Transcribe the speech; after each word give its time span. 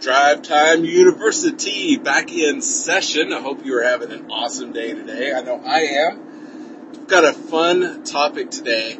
Drive 0.00 0.40
Time 0.40 0.86
University 0.86 1.98
back 1.98 2.32
in 2.32 2.62
session. 2.62 3.34
I 3.34 3.42
hope 3.42 3.66
you 3.66 3.76
are 3.76 3.82
having 3.82 4.10
an 4.12 4.30
awesome 4.30 4.72
day 4.72 4.94
today. 4.94 5.34
I 5.34 5.42
know 5.42 5.62
I 5.62 5.80
am. 5.80 6.90
We've 6.92 7.06
got 7.06 7.26
a 7.26 7.34
fun 7.34 8.02
topic 8.04 8.50
today 8.50 8.98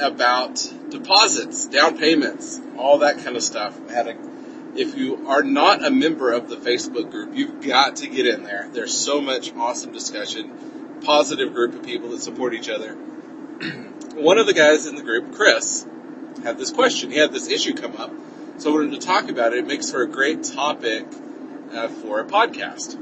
about 0.00 0.64
deposits, 0.90 1.66
down 1.66 1.98
payments, 1.98 2.60
all 2.76 2.98
that 2.98 3.18
kind 3.24 3.36
of 3.36 3.42
stuff. 3.42 3.76
I 3.88 3.92
had 3.92 4.06
a, 4.06 4.16
if 4.76 4.96
you 4.96 5.26
are 5.26 5.42
not 5.42 5.84
a 5.84 5.90
member 5.90 6.30
of 6.30 6.48
the 6.48 6.54
Facebook 6.54 7.10
group, 7.10 7.34
you've 7.34 7.60
got 7.60 7.96
to 7.96 8.06
get 8.06 8.28
in 8.28 8.44
there. 8.44 8.68
There's 8.72 8.96
so 8.96 9.20
much 9.20 9.52
awesome 9.56 9.90
discussion, 9.90 11.00
positive 11.04 11.52
group 11.52 11.74
of 11.74 11.82
people 11.82 12.10
that 12.10 12.20
support 12.20 12.54
each 12.54 12.68
other. 12.68 12.94
One 14.14 14.38
of 14.38 14.46
the 14.46 14.54
guys 14.54 14.86
in 14.86 14.94
the 14.94 15.02
group, 15.02 15.34
Chris, 15.34 15.84
had 16.44 16.58
this 16.58 16.70
question. 16.70 17.10
He 17.10 17.18
had 17.18 17.32
this 17.32 17.48
issue 17.48 17.74
come 17.74 17.96
up 17.96 18.12
so 18.58 18.70
I 18.70 18.74
wanted 18.74 19.00
to 19.00 19.06
talk 19.06 19.30
about 19.30 19.52
it. 19.52 19.60
It 19.60 19.66
makes 19.66 19.90
for 19.90 20.02
a 20.02 20.08
great 20.08 20.42
topic 20.42 21.06
uh, 21.72 21.88
for 21.88 22.20
a 22.20 22.24
podcast. 22.24 22.94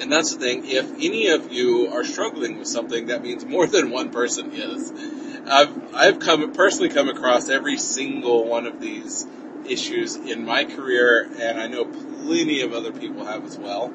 And 0.00 0.12
that's 0.12 0.34
the 0.34 0.40
thing. 0.40 0.66
If 0.66 0.92
any 0.94 1.28
of 1.28 1.52
you 1.52 1.88
are 1.92 2.04
struggling 2.04 2.58
with 2.58 2.68
something, 2.68 3.06
that 3.06 3.22
means 3.22 3.44
more 3.44 3.66
than 3.66 3.90
one 3.90 4.10
person 4.10 4.52
is. 4.52 4.92
I've 5.46 5.94
I've 5.94 6.18
come 6.20 6.52
personally 6.52 6.90
come 6.90 7.08
across 7.08 7.48
every 7.48 7.76
single 7.76 8.46
one 8.46 8.66
of 8.66 8.80
these 8.80 9.26
issues 9.64 10.14
in 10.16 10.44
my 10.44 10.64
career, 10.64 11.28
and 11.40 11.60
I 11.60 11.66
know 11.66 11.84
plenty 11.84 12.60
of 12.62 12.72
other 12.72 12.92
people 12.92 13.24
have 13.24 13.44
as 13.44 13.58
well. 13.58 13.92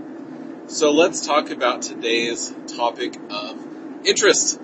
So 0.68 0.92
let's 0.92 1.26
talk 1.26 1.50
about 1.50 1.82
today's 1.82 2.54
topic 2.76 3.18
of 3.30 4.06
interest. 4.06 4.60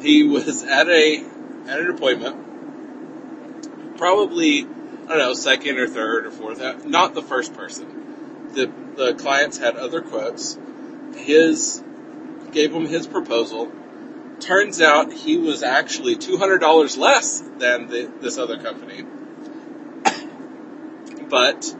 He 0.00 0.24
was 0.24 0.62
at 0.64 0.88
a 0.88 1.24
at 1.66 1.80
an 1.80 1.90
appointment, 1.90 2.36
probably 3.96 4.66
I 5.08 5.12
don't 5.12 5.20
know, 5.20 5.32
second 5.32 5.78
or 5.78 5.88
third 5.88 6.26
or 6.26 6.30
fourth, 6.30 6.60
uh, 6.60 6.74
not 6.84 7.14
the 7.14 7.22
first 7.22 7.54
person. 7.54 8.50
The, 8.52 8.70
the 8.94 9.14
clients 9.14 9.56
had 9.56 9.76
other 9.76 10.02
quotes. 10.02 10.58
His, 11.16 11.82
gave 12.52 12.74
him 12.74 12.84
his 12.84 13.06
proposal. 13.06 13.72
Turns 14.40 14.82
out 14.82 15.10
he 15.10 15.38
was 15.38 15.62
actually 15.62 16.16
$200 16.16 16.98
less 16.98 17.40
than 17.40 17.88
the, 17.88 18.12
this 18.20 18.36
other 18.36 18.58
company. 18.58 19.02
but 21.30 21.74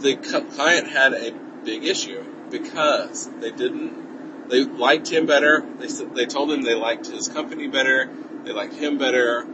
the 0.00 0.16
client 0.16 0.88
had 0.88 1.14
a 1.14 1.32
big 1.64 1.84
issue 1.84 2.22
because 2.50 3.30
they 3.40 3.50
didn't, 3.50 4.50
they 4.50 4.62
liked 4.62 5.10
him 5.10 5.24
better. 5.24 5.64
They 5.78 5.86
they 5.86 6.26
told 6.26 6.52
him 6.52 6.60
they 6.60 6.74
liked 6.74 7.06
his 7.06 7.28
company 7.28 7.66
better. 7.66 8.10
They 8.44 8.52
liked 8.52 8.74
him 8.74 8.98
better. 8.98 9.46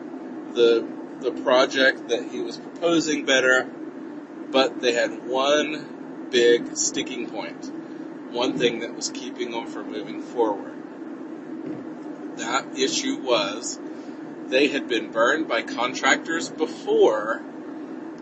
The 0.53 1.02
the 1.23 1.33
project 1.43 2.09
that 2.09 2.31
he 2.31 2.41
was 2.41 2.57
proposing 2.57 3.25
better, 3.25 3.65
but 4.51 4.81
they 4.81 4.93
had 4.93 5.27
one 5.27 6.29
big 6.31 6.77
sticking 6.77 7.29
point, 7.31 7.71
one 8.33 8.59
thing 8.59 8.81
that 8.81 8.95
was 8.95 9.09
keeping 9.11 9.51
them 9.51 9.67
from 9.67 9.93
moving 9.93 10.23
forward. 10.23 10.75
That 12.39 12.79
issue 12.79 13.19
was 13.19 13.79
they 14.49 14.69
had 14.69 14.89
been 14.89 15.11
burned 15.11 15.49
by 15.49 15.63
contractors 15.63 16.51
before 16.51 17.43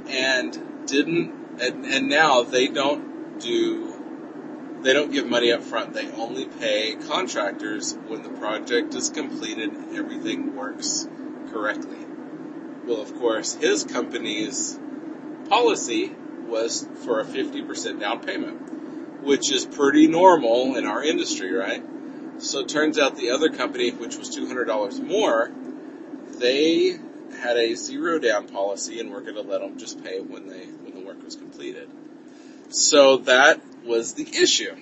and 0.09 0.87
didn't, 0.87 1.61
and, 1.61 1.85
and 1.87 2.09
now 2.09 2.43
they 2.43 2.69
don't 2.69 3.41
do 3.41 3.91
they 4.83 4.95
don't 4.95 5.13
give 5.13 5.27
money 5.27 5.53
up 5.53 5.63
front. 5.63 5.93
They 5.93 6.11
only 6.13 6.47
pay 6.47 6.95
contractors 6.95 7.95
when 8.07 8.23
the 8.23 8.31
project 8.31 8.95
is 8.95 9.11
completed 9.11 9.71
and 9.73 9.97
everything 9.97 10.57
works 10.57 11.07
correctly. 11.53 11.99
Well, 12.91 13.03
of 13.03 13.17
course, 13.21 13.55
his 13.55 13.85
company's 13.85 14.77
policy 15.49 16.11
was 16.49 16.85
for 17.05 17.21
a 17.21 17.25
50% 17.25 18.01
down 18.01 18.19
payment, 18.19 19.23
which 19.23 19.53
is 19.53 19.65
pretty 19.65 20.09
normal 20.09 20.75
in 20.75 20.87
our 20.87 21.01
industry, 21.01 21.53
right? 21.53 21.85
So 22.39 22.59
it 22.59 22.69
turns 22.69 22.99
out 22.99 23.15
the 23.15 23.31
other 23.31 23.49
company, 23.49 23.93
which 23.93 24.17
was 24.17 24.37
$200 24.37 25.07
more, 25.07 25.53
they 26.41 26.99
had 27.41 27.57
a 27.57 27.77
zero 27.77 28.19
down 28.19 28.49
policy 28.49 28.99
and 28.99 29.13
we're 29.13 29.21
going 29.21 29.37
to 29.37 29.43
let 29.43 29.61
them 29.61 29.79
just 29.79 30.03
pay 30.03 30.19
when 30.19 30.49
they 30.49 30.65
when 30.67 30.93
the 30.93 31.07
work 31.07 31.23
was 31.23 31.37
completed. 31.37 31.89
So 32.71 33.19
that 33.19 33.61
was 33.85 34.15
the 34.15 34.27
issue 34.29 34.75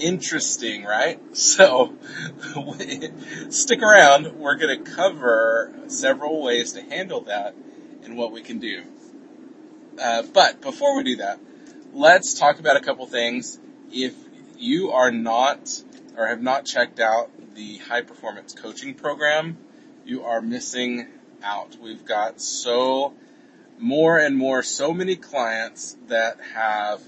interesting, 0.00 0.84
right? 0.84 1.20
So, 1.34 1.94
stick 3.50 3.80
around. 3.80 4.34
We're 4.34 4.56
going 4.56 4.84
to 4.84 4.90
cover 4.90 5.72
several 5.86 6.42
ways 6.42 6.72
to 6.72 6.82
handle 6.82 7.22
that 7.22 7.54
and 8.04 8.16
what 8.16 8.32
we 8.32 8.42
can 8.42 8.58
do. 8.58 8.82
Uh, 10.00 10.22
but 10.34 10.60
before 10.60 10.96
we 10.96 11.04
do 11.04 11.16
that, 11.16 11.38
let's 11.92 12.34
talk 12.34 12.58
about 12.58 12.76
a 12.76 12.80
couple 12.80 13.06
things. 13.06 13.58
If 13.92 14.14
you 14.56 14.92
are 14.92 15.10
not 15.10 15.82
or 16.16 16.26
have 16.26 16.42
not 16.42 16.64
checked 16.64 17.00
out 17.00 17.30
the 17.54 17.78
high 17.78 18.02
performance 18.02 18.52
coaching 18.52 18.94
program, 18.94 19.56
you 20.04 20.24
are 20.24 20.40
missing 20.40 21.06
out. 21.42 21.76
We've 21.80 22.04
got 22.04 22.40
so 22.40 23.14
more 23.78 24.18
and 24.18 24.36
more, 24.36 24.62
so 24.62 24.92
many 24.92 25.16
clients 25.16 25.96
that 26.08 26.38
have 26.54 27.00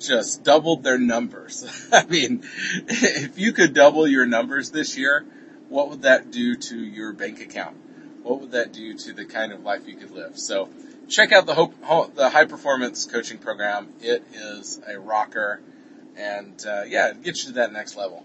just 0.00 0.44
doubled 0.44 0.82
their 0.82 0.98
numbers. 0.98 1.64
I 1.92 2.04
mean, 2.04 2.44
if 2.86 3.38
you 3.38 3.52
could 3.52 3.74
double 3.74 4.06
your 4.06 4.26
numbers 4.26 4.70
this 4.70 4.96
year, 4.96 5.24
what 5.68 5.90
would 5.90 6.02
that 6.02 6.30
do 6.30 6.56
to 6.56 6.76
your 6.76 7.12
bank 7.12 7.40
account? 7.40 7.76
What 8.22 8.40
would 8.40 8.52
that 8.52 8.72
do 8.72 8.94
to 8.94 9.12
the 9.12 9.24
kind 9.24 9.52
of 9.52 9.62
life 9.62 9.86
you 9.86 9.96
could 9.96 10.10
live? 10.10 10.38
So 10.38 10.68
check 11.08 11.32
out 11.32 11.46
the 11.46 11.54
Hope, 11.54 12.14
the 12.14 12.30
high 12.30 12.44
performance 12.44 13.06
coaching 13.06 13.38
program. 13.38 13.88
It 14.00 14.24
is 14.32 14.80
a 14.86 14.98
rocker 14.98 15.60
and, 16.16 16.64
uh, 16.66 16.82
yeah, 16.86 17.10
it 17.10 17.22
gets 17.22 17.44
you 17.44 17.50
to 17.50 17.54
that 17.56 17.72
next 17.72 17.96
level. 17.96 18.24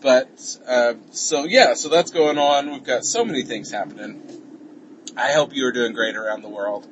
But, 0.00 0.58
uh, 0.66 0.94
so 1.10 1.44
yeah, 1.44 1.74
so 1.74 1.88
that's 1.88 2.10
going 2.10 2.38
on. 2.38 2.70
We've 2.70 2.84
got 2.84 3.04
so 3.04 3.24
many 3.24 3.42
things 3.42 3.70
happening. 3.70 4.22
I 5.16 5.32
hope 5.32 5.54
you 5.54 5.66
are 5.66 5.72
doing 5.72 5.92
great 5.92 6.16
around 6.16 6.42
the 6.42 6.48
world. 6.48 6.86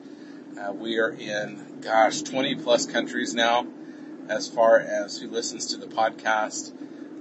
Uh, 0.60 0.72
we 0.72 0.98
are 0.98 1.10
in, 1.10 1.80
gosh, 1.80 2.22
20 2.22 2.56
plus 2.56 2.86
countries 2.86 3.34
now 3.34 3.66
as 4.28 4.48
far 4.48 4.78
as 4.78 5.18
who 5.18 5.28
listens 5.28 5.66
to 5.66 5.76
the 5.76 5.86
podcast. 5.86 6.72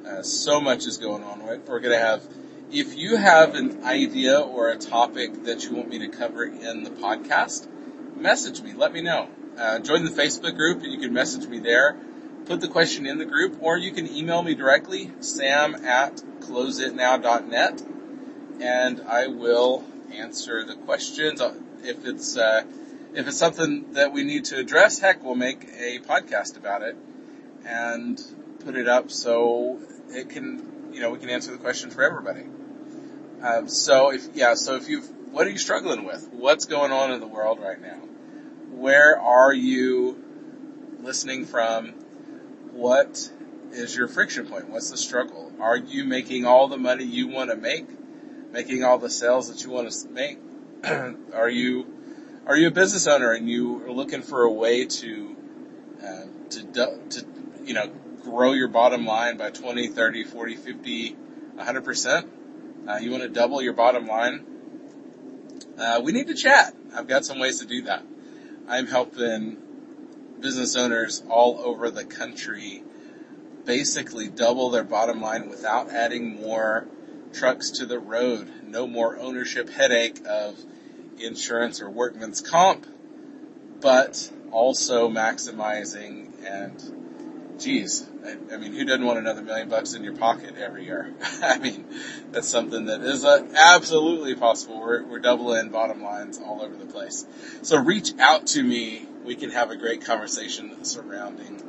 Uh, 0.06 0.22
so 0.22 0.62
much 0.62 0.86
is 0.86 0.98
going 0.98 1.24
on. 1.24 1.46
We're 1.46 1.80
going 1.80 1.98
to 1.98 2.00
have, 2.00 2.24
if 2.72 2.96
you 2.96 3.16
have 3.18 3.56
an 3.56 3.84
idea 3.84 4.40
or 4.40 4.70
a 4.70 4.78
topic 4.78 5.44
that 5.46 5.64
you 5.64 5.76
want 5.76 5.90
me 5.90 6.00
to 6.00 6.10
cover 6.10 6.44
in 6.44 6.84
the 6.84 6.92
podcast, 6.92 7.68
message 8.16 8.62
me. 8.62 8.74
Let 8.74 8.94
me 8.94 9.02
know. 9.02 9.30
Uh, 9.58 9.80
join 9.80 10.04
the 10.04 10.12
Facebook 10.12 10.56
group 10.56 10.84
and 10.84 10.92
you 10.92 11.00
can 11.00 11.14
message 11.14 11.48
me 11.48 11.60
there. 11.60 11.98
Put 12.46 12.62
the 12.62 12.68
question 12.68 13.08
in 13.08 13.18
the 13.18 13.26
group 13.26 13.58
or 13.62 13.78
you 13.78 13.92
can 13.92 14.08
email 14.08 14.44
me 14.44 14.54
directly, 14.54 15.12
sam 15.22 15.74
at 15.86 16.18
closeitnow.net, 16.42 17.82
and 18.62 19.02
I 19.08 19.28
will 19.28 19.84
answer 20.14 20.64
the 20.64 20.76
questions. 20.76 21.42
Uh, 21.42 21.56
if 21.84 22.06
it's, 22.06 22.38
uh, 22.38 22.64
if 23.16 23.30
it's 23.30 23.38
something 23.38 23.94
that 23.94 24.12
we 24.12 24.24
need 24.24 24.46
to 24.46 24.58
address, 24.58 25.00
heck, 25.00 25.24
we'll 25.24 25.36
make 25.36 25.64
a 25.64 26.00
podcast 26.00 26.58
about 26.58 26.82
it 26.82 26.98
and 27.66 28.22
put 28.66 28.76
it 28.76 28.90
up 28.90 29.10
so 29.10 29.80
it 30.10 30.30
can, 30.30 30.92
you 30.92 31.00
know, 31.00 31.12
we 31.12 31.20
can 31.20 31.30
answer 31.30 31.52
the 31.52 31.58
question 31.58 31.90
for 31.90 32.04
everybody. 32.04 32.44
Um, 33.42 33.70
so 33.70 34.12
if, 34.12 34.28
yeah, 34.36 34.56
so 34.56 34.76
if 34.76 34.90
you've, 34.90 35.10
what 35.32 35.48
are 35.48 35.50
you 35.50 35.58
struggling 35.58 36.04
with? 36.04 36.28
What's 36.32 36.66
going 36.66 36.92
on 36.92 37.12
in 37.14 37.22
the 37.22 37.28
world 37.28 37.60
right 37.62 37.82
now? 37.82 38.00
Where 38.72 39.18
are 39.18 39.54
you 39.54 40.22
listening 41.00 41.46
from? 41.46 41.92
What 42.74 43.32
is 43.72 43.96
your 43.96 44.10
friction 44.10 44.46
point? 44.46 44.70
What's 44.70 44.92
the 44.92 44.98
struggle? 44.98 45.54
Are 45.62 45.78
you 45.78 46.04
making 46.04 46.46
all 46.46 46.68
the 46.68 46.78
money 46.78 47.06
you 47.06 47.30
want 47.30 47.50
to 47.50 47.56
make? 47.56 47.88
Making 48.52 48.84
all 48.84 48.98
the 48.98 49.10
sales 49.10 49.50
that 49.50 49.64
you 49.64 49.70
want 49.70 49.90
to 49.90 50.10
make? 50.10 50.38
are 51.34 51.50
you 51.50 51.95
are 52.48 52.56
you 52.56 52.68
a 52.68 52.72
business 52.72 53.08
owner 53.08 53.32
and 53.32 53.50
you 53.50 53.84
are 53.86 53.92
looking 53.92 54.22
for 54.22 54.44
a 54.44 54.52
way 54.52 54.86
to 54.86 55.36
uh, 56.02 56.26
to 56.52 56.64
to 57.10 57.26
you 57.64 57.74
know 57.74 57.88
grow 58.22 58.54
your 58.54 58.68
bottom 58.68 59.06
line 59.06 59.38
by 59.38 59.50
20, 59.50 59.88
30, 59.88 60.24
40, 60.24 60.56
50, 60.56 61.18
100%? 61.58 62.30
Uh, 62.88 62.98
you 62.98 63.12
want 63.12 63.24
to 63.24 63.30
double 63.30 63.62
your 63.62 63.74
bottom 63.74 64.08
line? 64.08 64.46
Uh, 65.78 66.02
we 66.04 66.12
need 66.12 66.28
to 66.28 66.36
chat. 66.36 66.76
I've 66.94 67.08
got 67.08 67.26
some 67.26 67.40
ways 67.40 67.60
to 67.60 67.66
do 67.66 67.84
that. 67.84 68.04
I'm 68.68 68.88
helping 68.88 69.58
business 70.40 70.76
owners 70.76 71.24
all 71.30 71.60
over 71.60 71.90
the 71.90 72.06
country 72.06 72.84
basically 73.66 74.28
double 74.28 74.70
their 74.70 74.84
bottom 74.84 75.20
line 75.22 75.50
without 75.50 75.90
adding 75.90 76.40
more 76.42 76.86
trucks 77.34 77.72
to 77.72 77.86
the 77.86 78.00
road. 78.00 78.52
No 78.64 78.86
more 78.86 79.18
ownership 79.18 79.70
headache 79.70 80.22
of 80.28 80.64
insurance 81.20 81.82
or 81.82 81.90
workman's 81.90 82.42
comp, 82.42 82.86
but 83.82 84.32
also 84.52 85.10
maximizing 85.10 86.32
and 86.46 86.82
geez, 87.60 88.08
I, 88.26 88.54
I, 88.54 88.58
mean, 88.58 88.74
who 88.74 88.86
doesn't 88.86 89.06
want 89.06 89.20
another 89.20 89.42
million 89.42 89.70
bucks 89.70 89.94
in 89.94 90.04
your 90.04 90.16
pocket 90.16 90.56
every 90.58 90.86
year? 90.86 91.14
I 91.42 91.58
mean, 91.58 91.86
that's 92.32 92.48
something 92.48 92.86
that 92.86 93.02
is 93.02 93.24
uh, 93.24 93.46
absolutely 93.56 94.36
possible. 94.36 94.80
We're, 94.80 95.04
we're 95.04 95.20
doubling 95.20 95.70
bottom 95.70 96.02
lines 96.02 96.40
all 96.40 96.62
over 96.62 96.76
the 96.76 96.86
place. 96.86 97.26
So 97.62 97.78
reach 97.78 98.12
out 98.20 98.48
to 98.48 98.64
me. 98.64 99.06
We 99.24 99.36
can 99.36 99.52
have 99.52 99.72
a 99.72 99.76
great 99.76 100.06
conversation 100.06 100.84
surrounding, 100.84 101.62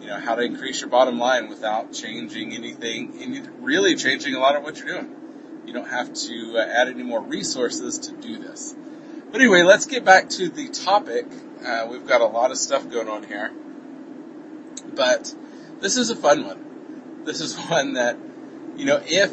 you 0.00 0.08
know, 0.08 0.18
how 0.18 0.34
to 0.34 0.42
increase 0.42 0.80
your 0.80 0.90
bottom 0.90 1.18
line 1.18 1.48
without 1.48 1.92
changing 1.92 2.54
anything, 2.54 3.22
and 3.22 3.64
really 3.64 3.94
changing 3.94 4.34
a 4.34 4.38
lot 4.38 4.56
of 4.56 4.62
what 4.62 4.78
you're 4.78 4.86
doing. 4.86 5.14
You 5.66 5.72
don't 5.72 5.88
have 5.88 6.12
to 6.12 6.58
uh, 6.58 6.60
add 6.60 6.88
any 6.88 7.02
more 7.02 7.20
resources 7.20 7.98
to 8.00 8.12
do 8.12 8.38
this. 8.38 8.74
But 9.30 9.40
anyway, 9.40 9.62
let's 9.62 9.86
get 9.86 10.04
back 10.04 10.28
to 10.30 10.48
the 10.48 10.68
topic. 10.68 11.26
Uh, 11.64 11.86
we've 11.90 12.06
got 12.06 12.20
a 12.20 12.26
lot 12.26 12.50
of 12.50 12.58
stuff 12.58 12.88
going 12.88 13.08
on 13.08 13.24
here. 13.24 13.50
But 14.94 15.34
this 15.80 15.96
is 15.96 16.10
a 16.10 16.16
fun 16.16 16.46
one. 16.46 17.24
This 17.24 17.40
is 17.40 17.56
one 17.68 17.94
that, 17.94 18.16
you 18.76 18.84
know, 18.84 19.00
if 19.04 19.32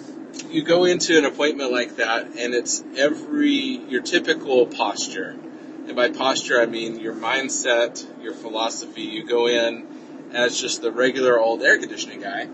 you 0.49 0.63
go 0.63 0.85
into 0.85 1.17
an 1.17 1.25
appointment 1.25 1.71
like 1.71 1.97
that 1.97 2.27
and 2.37 2.53
it's 2.53 2.83
every, 2.95 3.51
your 3.89 4.01
typical 4.01 4.65
posture, 4.65 5.31
and 5.31 5.95
by 5.95 6.09
posture 6.09 6.61
I 6.61 6.65
mean 6.65 6.99
your 6.99 7.13
mindset, 7.13 8.05
your 8.23 8.33
philosophy, 8.33 9.03
you 9.03 9.25
go 9.25 9.47
in 9.47 10.29
as 10.33 10.59
just 10.59 10.81
the 10.81 10.91
regular 10.91 11.39
old 11.39 11.61
air 11.61 11.77
conditioning 11.77 12.21
guy, 12.21 12.47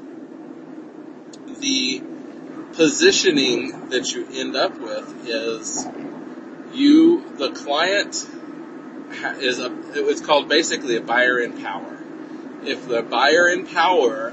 the 1.59 2.01
positioning 2.77 3.89
that 3.89 4.13
you 4.13 4.25
end 4.31 4.55
up 4.55 4.79
with 4.79 5.27
is 5.27 5.85
you, 6.73 7.29
the 7.37 7.51
client 7.51 8.15
is 9.41 9.59
a, 9.59 10.09
it's 10.09 10.21
called 10.21 10.47
basically 10.47 10.95
a 10.95 11.01
buyer 11.01 11.39
in 11.39 11.61
power 11.61 11.97
if 12.67 12.87
the 12.87 13.01
buyer 13.01 13.47
in 13.47 13.65
power 13.65 14.31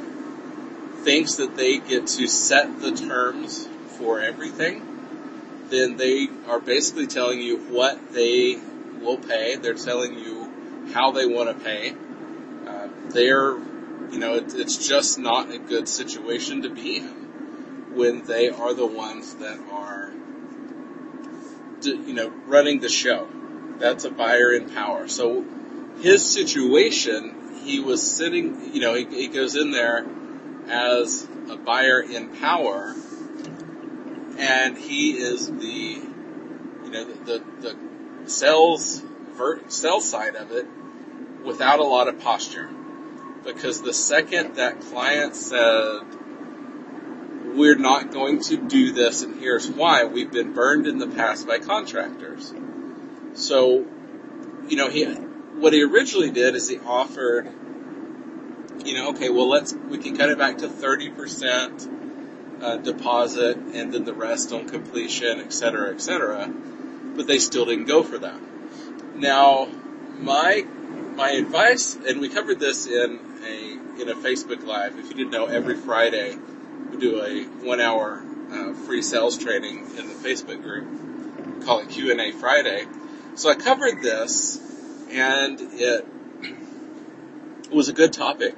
thinks 1.02 1.36
that 1.36 1.56
they 1.56 1.78
get 1.78 2.06
to 2.06 2.26
set 2.26 2.80
the 2.80 2.92
terms 2.92 3.68
for 3.98 4.20
everything, 4.20 5.66
then 5.68 5.96
they 5.96 6.28
are 6.48 6.60
basically 6.60 7.06
telling 7.06 7.40
you 7.40 7.58
what 7.58 8.12
they 8.12 8.58
will 9.00 9.18
pay. 9.18 9.56
They're 9.56 9.74
telling 9.74 10.18
you 10.18 10.90
how 10.92 11.12
they 11.12 11.26
want 11.26 11.56
to 11.56 11.64
pay. 11.64 11.94
Uh, 12.66 12.88
they're, 13.10 13.52
you 14.10 14.18
know, 14.18 14.34
it, 14.34 14.54
it's 14.54 14.88
just 14.88 15.18
not 15.18 15.50
a 15.52 15.58
good 15.58 15.88
situation 15.88 16.62
to 16.62 16.70
be 16.70 16.98
in 16.98 17.23
when 17.94 18.24
they 18.24 18.48
are 18.48 18.74
the 18.74 18.86
ones 18.86 19.34
that 19.36 19.58
are, 19.70 20.12
you 21.82 22.14
know, 22.14 22.28
running 22.46 22.80
the 22.80 22.88
show. 22.88 23.28
That's 23.78 24.04
a 24.04 24.10
buyer 24.10 24.52
in 24.52 24.70
power. 24.70 25.08
So 25.08 25.44
his 26.00 26.24
situation 26.24 27.44
he 27.64 27.80
was 27.80 28.02
sitting, 28.02 28.74
you 28.74 28.80
know, 28.80 28.94
he, 28.94 29.04
he 29.06 29.28
goes 29.28 29.56
in 29.56 29.70
there 29.70 30.06
as 30.68 31.26
a 31.50 31.56
buyer 31.56 32.00
in 32.00 32.36
power, 32.36 32.94
and 34.38 34.76
he 34.76 35.12
is 35.12 35.50
the, 35.50 35.66
you 35.66 36.90
know, 36.90 37.04
the, 37.04 37.14
the, 37.24 37.44
the 37.60 38.30
sales, 38.30 39.02
sales 39.68 40.08
side 40.08 40.36
of 40.36 40.52
it 40.52 40.66
without 41.42 41.78
a 41.78 41.84
lot 41.84 42.08
of 42.08 42.20
posture. 42.20 42.68
Because 43.44 43.82
the 43.82 43.92
second 43.92 44.56
that 44.56 44.80
client 44.80 45.36
said, 45.36 46.00
we're 47.54 47.76
not 47.76 48.10
going 48.10 48.40
to 48.40 48.56
do 48.56 48.92
this 48.92 49.22
and 49.22 49.40
here's 49.40 49.70
why, 49.70 50.04
we've 50.04 50.32
been 50.32 50.52
burned 50.52 50.86
in 50.86 50.98
the 50.98 51.06
past 51.06 51.46
by 51.46 51.58
contractors. 51.58 52.52
So, 53.34 53.86
you 54.68 54.76
know, 54.76 54.90
he, 54.90 55.04
what 55.04 55.72
he 55.72 55.82
originally 55.82 56.30
did 56.30 56.54
is 56.56 56.68
he 56.68 56.78
offered, 56.78 57.48
you 58.84 58.94
know, 58.94 59.10
okay, 59.10 59.28
well 59.28 59.48
let's, 59.48 59.72
we 59.72 59.98
can 59.98 60.16
cut 60.16 60.30
it 60.30 60.38
back 60.38 60.58
to 60.58 60.68
30% 60.68 62.62
uh, 62.62 62.76
deposit 62.78 63.56
and 63.56 63.92
then 63.92 64.04
the 64.04 64.14
rest 64.14 64.52
on 64.52 64.68
completion, 64.68 65.40
et 65.40 65.52
cetera, 65.52 65.94
et 65.94 66.00
cetera. 66.00 66.48
But 66.48 67.28
they 67.28 67.38
still 67.38 67.66
didn't 67.66 67.86
go 67.86 68.02
for 68.02 68.18
that. 68.18 68.40
Now, 69.14 69.68
my, 70.18 70.66
my 71.14 71.30
advice, 71.30 71.94
and 71.94 72.20
we 72.20 72.28
covered 72.28 72.58
this 72.58 72.86
in 72.86 73.20
a, 73.44 74.02
in 74.02 74.08
a 74.08 74.14
Facebook 74.14 74.64
Live. 74.64 74.98
If 74.98 75.08
you 75.08 75.14
didn't 75.14 75.30
know, 75.30 75.46
every 75.46 75.76
Friday 75.76 76.36
do 76.98 77.22
a 77.22 77.44
one 77.64 77.80
hour 77.80 78.22
uh, 78.50 78.72
free 78.86 79.02
sales 79.02 79.38
training 79.38 79.78
in 79.96 80.08
the 80.08 80.14
Facebook 80.14 80.62
group. 80.62 81.64
Call 81.64 81.80
it 81.80 81.88
Q&A 81.88 82.32
Friday. 82.32 82.86
So 83.36 83.50
I 83.50 83.54
covered 83.54 84.02
this 84.02 84.60
and 85.10 85.58
it 85.60 86.06
was 87.70 87.88
a 87.88 87.92
good 87.92 88.12
topic. 88.12 88.54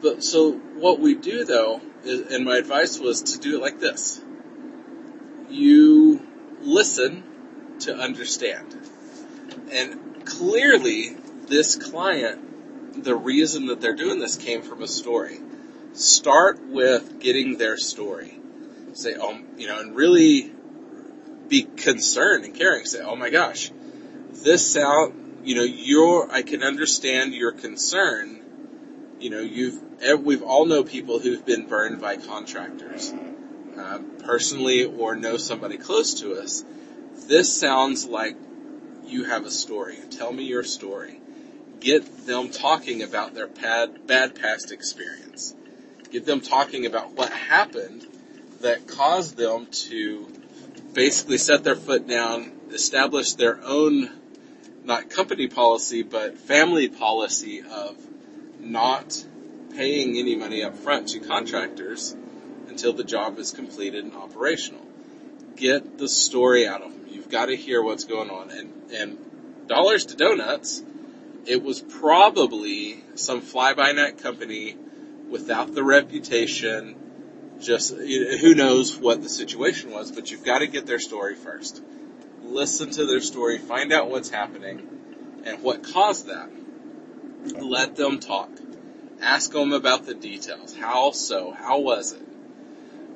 But 0.00 0.22
so 0.22 0.52
what 0.52 1.00
we 1.00 1.14
do 1.14 1.44
though, 1.44 1.80
is, 2.04 2.32
and 2.32 2.44
my 2.44 2.56
advice 2.56 2.98
was 2.98 3.22
to 3.34 3.38
do 3.38 3.56
it 3.56 3.60
like 3.60 3.78
this. 3.78 4.20
You 5.48 6.26
listen 6.60 7.24
to 7.80 7.96
understand. 7.96 8.76
And 9.70 10.26
clearly 10.26 11.16
this 11.46 11.76
client, 11.76 13.04
the 13.04 13.14
reason 13.14 13.66
that 13.66 13.80
they're 13.80 13.94
doing 13.94 14.18
this 14.18 14.36
came 14.36 14.62
from 14.62 14.82
a 14.82 14.88
story. 14.88 15.40
Start 15.98 16.60
with 16.64 17.18
getting 17.18 17.58
their 17.58 17.76
story. 17.76 18.38
Say, 18.92 19.16
oh, 19.20 19.36
you 19.56 19.66
know, 19.66 19.80
and 19.80 19.96
really 19.96 20.52
be 21.48 21.64
concerned 21.64 22.44
and 22.44 22.54
caring. 22.54 22.84
Say, 22.84 23.00
oh 23.00 23.16
my 23.16 23.30
gosh, 23.30 23.72
this 24.30 24.72
sound, 24.72 25.40
you 25.42 25.56
know, 25.56 25.64
your, 25.64 26.30
I 26.30 26.42
can 26.42 26.62
understand 26.62 27.34
your 27.34 27.50
concern. 27.50 28.40
You 29.18 29.30
know, 29.30 29.40
you've, 29.40 29.82
we've 30.24 30.44
all 30.44 30.66
know 30.66 30.84
people 30.84 31.18
who've 31.18 31.44
been 31.44 31.66
burned 31.66 32.00
by 32.00 32.16
contractors, 32.16 33.12
uh, 33.76 33.98
personally 34.24 34.84
or 34.84 35.16
know 35.16 35.36
somebody 35.36 35.78
close 35.78 36.20
to 36.20 36.40
us. 36.40 36.64
This 37.26 37.52
sounds 37.58 38.06
like 38.06 38.36
you 39.04 39.24
have 39.24 39.44
a 39.44 39.50
story. 39.50 39.98
Tell 40.10 40.32
me 40.32 40.44
your 40.44 40.62
story. 40.62 41.20
Get 41.80 42.24
them 42.24 42.50
talking 42.50 43.02
about 43.02 43.34
their 43.34 43.48
bad, 43.48 44.06
bad 44.06 44.36
past 44.36 44.70
experience. 44.70 45.56
Get 46.10 46.24
them 46.24 46.40
talking 46.40 46.86
about 46.86 47.12
what 47.12 47.30
happened 47.30 48.06
that 48.60 48.86
caused 48.86 49.36
them 49.36 49.66
to 49.66 50.26
basically 50.94 51.38
set 51.38 51.64
their 51.64 51.76
foot 51.76 52.08
down, 52.08 52.52
establish 52.72 53.34
their 53.34 53.60
own 53.62 54.10
not 54.84 55.10
company 55.10 55.48
policy, 55.48 56.02
but 56.02 56.38
family 56.38 56.88
policy 56.88 57.62
of 57.62 57.96
not 58.58 59.24
paying 59.76 60.16
any 60.16 60.34
money 60.34 60.62
up 60.62 60.76
front 60.76 61.08
to 61.08 61.20
contractors 61.20 62.16
until 62.68 62.92
the 62.94 63.04
job 63.04 63.38
is 63.38 63.52
completed 63.52 64.04
and 64.04 64.14
operational. 64.14 64.80
Get 65.56 65.98
the 65.98 66.08
story 66.08 66.66
out 66.66 66.82
of 66.82 66.92
them. 66.92 67.06
You've 67.08 67.28
got 67.28 67.46
to 67.46 67.56
hear 67.56 67.82
what's 67.82 68.04
going 68.04 68.30
on. 68.30 68.50
And, 68.50 68.90
and 68.92 69.68
dollars 69.68 70.06
to 70.06 70.16
donuts, 70.16 70.82
it 71.46 71.62
was 71.62 71.80
probably 71.80 73.04
some 73.14 73.40
fly-by-night 73.42 74.22
company 74.22 74.76
without 75.30 75.74
the 75.74 75.82
reputation. 75.82 76.96
Just 77.60 77.94
who 77.96 78.54
knows 78.54 78.96
what 78.96 79.22
the 79.22 79.28
situation 79.28 79.90
was, 79.90 80.12
but 80.12 80.30
you've 80.30 80.44
got 80.44 80.58
to 80.60 80.68
get 80.68 80.86
their 80.86 81.00
story 81.00 81.34
first 81.34 81.82
listen 82.48 82.90
to 82.90 83.06
their 83.06 83.20
story, 83.20 83.58
find 83.58 83.92
out 83.92 84.10
what's 84.10 84.30
happening 84.30 85.42
and 85.44 85.62
what 85.62 85.82
caused 85.82 86.26
that. 86.26 86.50
Let 87.62 87.96
them 87.96 88.20
talk. 88.20 88.50
Ask 89.20 89.52
them 89.52 89.72
about 89.72 90.06
the 90.06 90.14
details. 90.14 90.76
How 90.76 91.12
so? 91.12 91.52
How 91.52 91.80
was 91.80 92.12
it? 92.12 92.22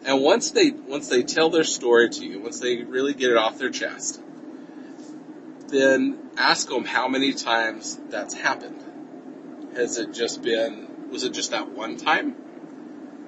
And 0.05 0.21
once 0.23 0.51
they, 0.51 0.71
once 0.71 1.09
they 1.09 1.23
tell 1.23 1.51
their 1.51 1.65
story 1.65 2.11
to 2.11 2.27
you, 2.27 2.41
once 2.41 2.59
they 2.61 2.83
really 2.83 3.15
get 3.15 3.31
it 3.31 3.37
off 3.37 3.59
their 3.59 3.71
chest, 3.71 4.21
then 5.69 6.19
ask 6.37 6.69
them 6.69 6.85
how 6.85 7.09
many 7.09 7.33
times 7.33 7.99
that's 8.09 8.35
happened. 8.35 8.83
Has 9.75 9.99
it 9.99 10.13
just 10.13 10.43
been, 10.43 10.89
was 11.13 11.25
it 11.25 11.35
just 11.35 11.51
that 11.51 11.69
one 11.69 11.99
time? 11.99 12.35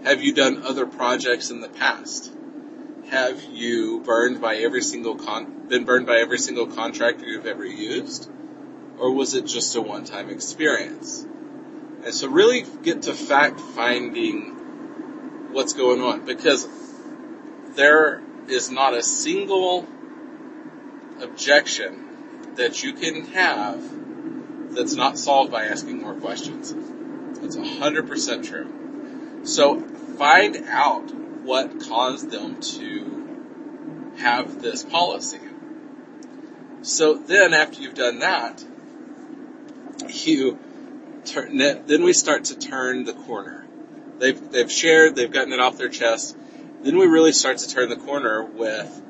Have 0.04 0.22
you 0.22 0.34
done 0.34 0.62
other 0.64 0.86
projects 0.86 1.50
in 1.50 1.60
the 1.60 1.68
past? 1.68 2.32
Have 3.10 3.42
you 3.44 4.00
burned 4.00 4.40
by 4.40 4.56
every 4.56 4.82
single 4.82 5.16
con- 5.16 5.68
been 5.68 5.84
burned 5.84 6.06
by 6.06 6.16
every 6.16 6.38
single 6.38 6.66
contractor 6.66 7.26
you've 7.26 7.46
ever 7.46 7.64
used? 7.64 8.30
Or 8.98 9.12
was 9.12 9.34
it 9.34 9.44
just 9.44 9.76
a 9.76 9.82
one-time 9.82 10.30
experience? 10.30 11.24
And 12.04 12.14
so 12.14 12.28
really 12.28 12.64
get 12.82 13.02
to 13.02 13.12
fact 13.12 13.60
finding 13.60 15.52
what's 15.52 15.74
going 15.74 16.00
on 16.00 16.24
because 16.24 16.66
there 17.76 18.22
is 18.48 18.70
not 18.70 18.94
a 18.94 19.02
single 19.02 19.86
objection 21.20 22.54
that 22.56 22.82
you 22.82 22.94
can 22.94 23.26
have 23.26 24.74
that's 24.74 24.94
not 24.94 25.18
solved 25.18 25.50
by 25.50 25.66
asking 25.66 26.00
more 26.00 26.14
questions. 26.14 26.74
It's 27.44 27.56
100% 27.56 28.46
true. 28.46 29.44
So 29.44 29.80
find 29.80 30.56
out 30.68 31.14
what 31.44 31.80
caused 31.80 32.30
them 32.30 32.60
to 32.60 34.12
have 34.18 34.62
this 34.62 34.82
policy. 34.82 35.40
So 36.82 37.14
then 37.14 37.52
after 37.52 37.82
you've 37.82 37.94
done 37.94 38.20
that, 38.20 38.64
you 40.08 40.58
turn, 41.26 41.58
then 41.58 42.02
we 42.02 42.12
start 42.12 42.44
to 42.44 42.58
turn 42.58 43.04
the 43.04 43.12
corner. 43.12 43.66
They've, 44.18 44.50
they've 44.50 44.70
shared, 44.70 45.16
they've 45.16 45.30
gotten 45.30 45.52
it 45.52 45.60
off 45.60 45.76
their 45.76 45.88
chest. 45.88 46.36
Then 46.82 46.96
we 46.96 47.06
really 47.06 47.32
start 47.32 47.58
to 47.58 47.68
turn 47.68 47.88
the 47.88 47.96
corner 47.96 48.42
with, 48.44 49.02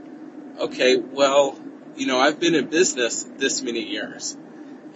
okay, 0.59 0.97
well, 0.97 1.59
you 1.97 2.07
know, 2.07 2.19
I've 2.19 2.41
been 2.41 2.55
in 2.55 2.67
business 2.69 3.25
this 3.37 3.63
many 3.63 3.83
years 3.83 4.37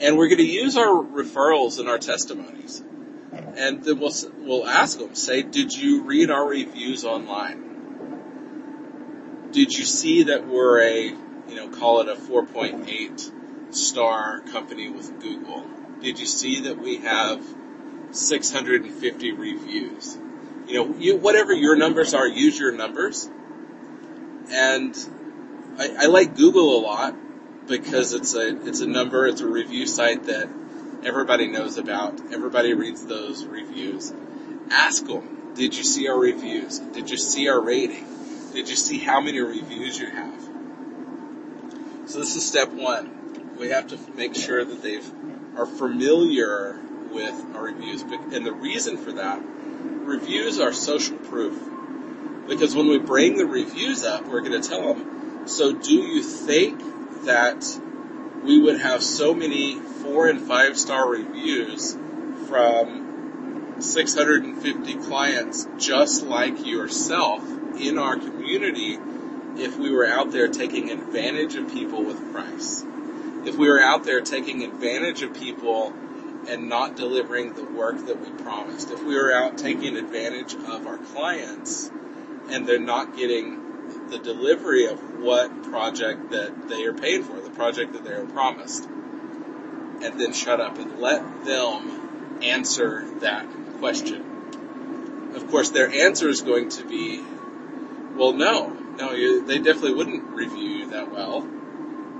and 0.00 0.16
we're 0.16 0.28
going 0.28 0.38
to 0.38 0.45
use 0.45 0.76
our 0.76 0.87
referrals 0.87 1.78
and 1.78 1.88
our 1.88 1.99
testimonies. 1.99 2.83
And 3.59 3.83
then 3.83 3.99
we'll, 3.99 4.15
we'll 4.38 4.67
ask 4.69 4.99
them, 5.00 5.17
say, 5.17 5.43
did 5.43 5.77
you 5.77 6.05
read 6.05 6.31
our 6.31 6.47
reviews 6.47 7.05
online? 7.05 7.65
Did 9.50 9.77
you 9.77 9.85
see 9.85 10.23
that 10.25 10.47
we're 10.47 10.81
a, 10.81 11.07
you 11.07 11.57
know, 11.57 11.69
call 11.69 12.00
it 12.00 12.09
a 12.09 12.15
4.8 12.15 13.75
star 13.75 14.43
company 14.43 14.88
with 14.88 15.21
Google? 15.21 15.67
Did 16.00 16.21
you 16.21 16.27
see 16.27 16.61
that 16.62 16.79
we 16.79 16.99
have 16.99 17.45
650 18.12 19.33
reviews? 19.33 20.17
You 20.69 20.75
know, 20.75 20.95
you, 20.97 21.17
whatever 21.17 21.53
your 21.53 21.75
numbers 21.75 22.15
are, 22.15 22.29
use 22.29 22.57
your 22.61 22.71
numbers. 22.71 23.29
And 24.50 24.97
I, 25.79 25.97
I 26.03 26.07
like 26.07 26.37
Google 26.37 26.79
a 26.79 26.81
lot 26.81 27.17
because 27.67 28.12
it's 28.12 28.37
a 28.37 28.69
it's 28.69 28.83
a 28.83 28.87
number, 28.87 29.27
it's 29.27 29.41
a 29.41 29.49
review 29.49 29.87
site 29.87 30.25
that 30.25 30.49
everybody 31.05 31.47
knows 31.47 31.78
about. 31.78 32.21
Everybody 32.33 32.75
reads 32.75 33.05
those 33.07 33.45
reviews. 33.45 34.12
Ask 34.71 35.07
them, 35.07 35.52
did 35.55 35.76
you 35.76 35.85
see 35.85 36.09
our 36.09 36.19
reviews? 36.19 36.78
Did 36.78 37.11
you 37.11 37.17
see 37.17 37.49
our 37.49 37.61
rating? 37.61 38.07
Did 38.52 38.69
you 38.69 38.76
see 38.76 38.99
how 38.99 39.21
many 39.21 39.40
reviews 39.40 39.99
you 39.99 40.11
have? 40.11 40.40
So 42.07 42.21
this 42.21 42.37
is 42.37 42.47
step 42.47 42.71
one. 42.73 43.57
We 43.59 43.69
have 43.71 43.88
to 43.88 43.99
make 44.14 44.35
sure 44.35 44.64
that 44.64 44.83
they 44.83 45.00
are 45.57 45.67
familiar 45.67 46.81
with 47.11 47.35
our 47.55 47.64
reviews. 47.64 48.02
And 48.02 48.47
the 48.47 48.52
reason 48.52 48.97
for 48.97 49.12
that, 49.12 49.40
reviews 49.43 50.61
are 50.61 50.73
social 50.73 51.17
proof. 51.17 51.61
Because 52.49 52.75
when 52.75 52.88
we 52.88 52.99
bring 52.99 53.37
the 53.37 53.47
reviews 53.47 54.05
up, 54.05 54.26
we're 54.26 54.40
going 54.40 54.61
to 54.61 54.69
tell 54.69 54.95
them, 54.95 55.47
so 55.47 55.73
do 55.73 55.95
you 55.95 56.23
think 56.23 56.81
that 57.25 57.64
we 58.45 58.61
would 58.61 58.80
have 58.80 59.02
so 59.02 59.35
many 59.35 59.78
four 59.78 60.28
and 60.28 60.40
five 60.40 60.78
star 60.78 61.09
reviews 61.09 61.97
from 62.49 63.76
650 63.80 64.95
clients 64.97 65.66
just 65.76 66.25
like 66.25 66.66
yourself 66.66 67.42
in 67.78 67.99
our 67.99 68.16
community 68.16 68.99
if 69.57 69.78
we 69.78 69.90
were 69.90 70.07
out 70.07 70.33
there 70.33 70.49
taking 70.49 70.90
advantage 70.90 71.54
of 71.54 71.73
people 71.73 72.04
with 72.04 72.33
price. 72.33 72.85
If 73.45 73.57
we 73.57 73.68
were 73.68 73.80
out 73.80 74.04
there 74.04 74.21
taking 74.21 74.64
advantage 74.64 75.23
of 75.23 75.35
people 75.35 75.92
and 76.49 76.68
not 76.68 76.97
delivering 76.97 77.54
the 77.54 77.64
work 77.64 78.07
that 78.07 78.21
we 78.21 78.30
promised. 78.42 78.90
If 78.90 79.02
we 79.02 79.14
were 79.14 79.33
out 79.33 79.59
taking 79.59 79.97
advantage 79.97 80.54
of 80.54 80.87
our 80.87 80.99
clients 80.99 81.90
and 82.50 82.66
they're 82.66 82.78
not 82.78 83.16
getting 83.16 83.67
the 84.11 84.19
delivery 84.19 84.87
of 84.87 85.21
what 85.21 85.65
project 85.65 86.31
that 86.31 86.69
they 86.69 86.85
are 86.85 86.93
paying 86.93 87.23
for, 87.23 87.41
the 87.41 87.50
project 87.50 87.93
that 87.93 88.05
they 88.05 88.12
are 88.12 88.27
promised. 88.27 88.85
And 88.85 90.21
then 90.21 90.33
shut 90.33 90.61
up 90.61 90.79
and 90.79 90.99
let 91.00 91.45
them 91.45 92.41
answer 92.43 93.05
that 93.21 93.47
question. 93.79 95.33
Of 95.35 95.49
course, 95.50 95.71
their 95.71 95.91
answer 95.91 96.29
is 96.29 96.43
going 96.43 96.71
to 96.71 96.85
be, 96.85 97.23
well, 98.17 98.33
no, 98.33 98.69
no, 98.69 99.12
you, 99.12 99.45
they 99.45 99.59
definitely 99.59 99.95
wouldn't 99.95 100.25
review 100.31 100.69
you 100.69 100.91
that 100.91 101.11
well 101.12 101.47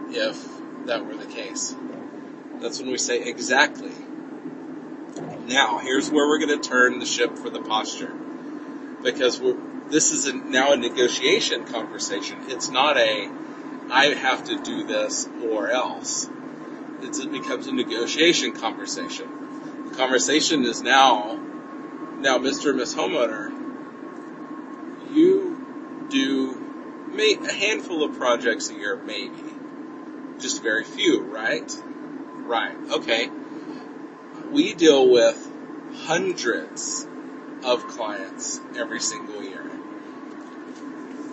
if 0.09 0.47
that 0.87 1.05
were 1.05 1.17
the 1.17 1.27
case. 1.27 1.75
That's 2.61 2.81
when 2.81 2.91
we 2.91 2.99
say 2.99 3.23
exactly. 3.23 3.93
Now, 5.47 5.79
here's 5.79 6.11
where 6.11 6.29
we're 6.29 6.45
going 6.45 6.61
to 6.61 6.69
turn 6.69 6.99
the 6.99 7.07
ship 7.07 7.39
for 7.39 7.51
the 7.51 7.63
posture. 7.63 8.13
Because 9.03 9.41
we're, 9.41 9.57
this 9.91 10.13
is 10.13 10.27
a, 10.27 10.33
now 10.33 10.73
a 10.73 10.77
negotiation 10.77 11.65
conversation. 11.65 12.39
It's 12.49 12.69
not 12.69 12.97
a, 12.97 13.31
I 13.91 14.07
have 14.15 14.45
to 14.45 14.63
do 14.63 14.87
this 14.87 15.29
or 15.51 15.71
else. 15.71 16.29
It's, 17.01 17.19
it 17.19 17.33
becomes 17.33 17.67
a 17.67 17.73
negotiation 17.73 18.53
conversation. 18.53 19.89
The 19.91 19.97
conversation 19.97 20.65
is 20.65 20.83
now, 20.83 21.37
now 22.19 22.39
Mr. 22.39 22.71
and 22.71 22.79
Miss 22.79 22.95
Homeowner, 22.95 23.51
you 25.15 26.07
do 26.11 26.69
may, 27.09 27.35
a 27.35 27.53
handful 27.53 28.05
of 28.05 28.17
projects 28.17 28.71
a 28.71 28.75
year, 28.75 28.97
maybe. 28.97 29.43
Just 30.39 30.63
very 30.63 30.85
few, 30.85 31.23
right? 31.23 31.71
Right. 31.85 32.77
Okay. 32.91 33.29
We 34.51 34.75
deal 34.75 35.11
with 35.11 35.51
hundreds 35.95 37.07
of 37.65 37.87
clients 37.89 38.61
every 38.77 39.01
single 39.01 39.43
year. 39.43 39.58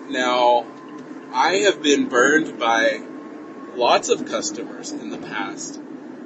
Now, 0.10 0.68
I 1.34 1.56
have 1.66 1.82
been 1.82 2.10
burned 2.10 2.60
by 2.60 3.02
lots 3.76 4.10
of 4.10 4.26
customers 4.28 4.92
in 4.92 5.10
the 5.10 5.18
past, 5.18 5.82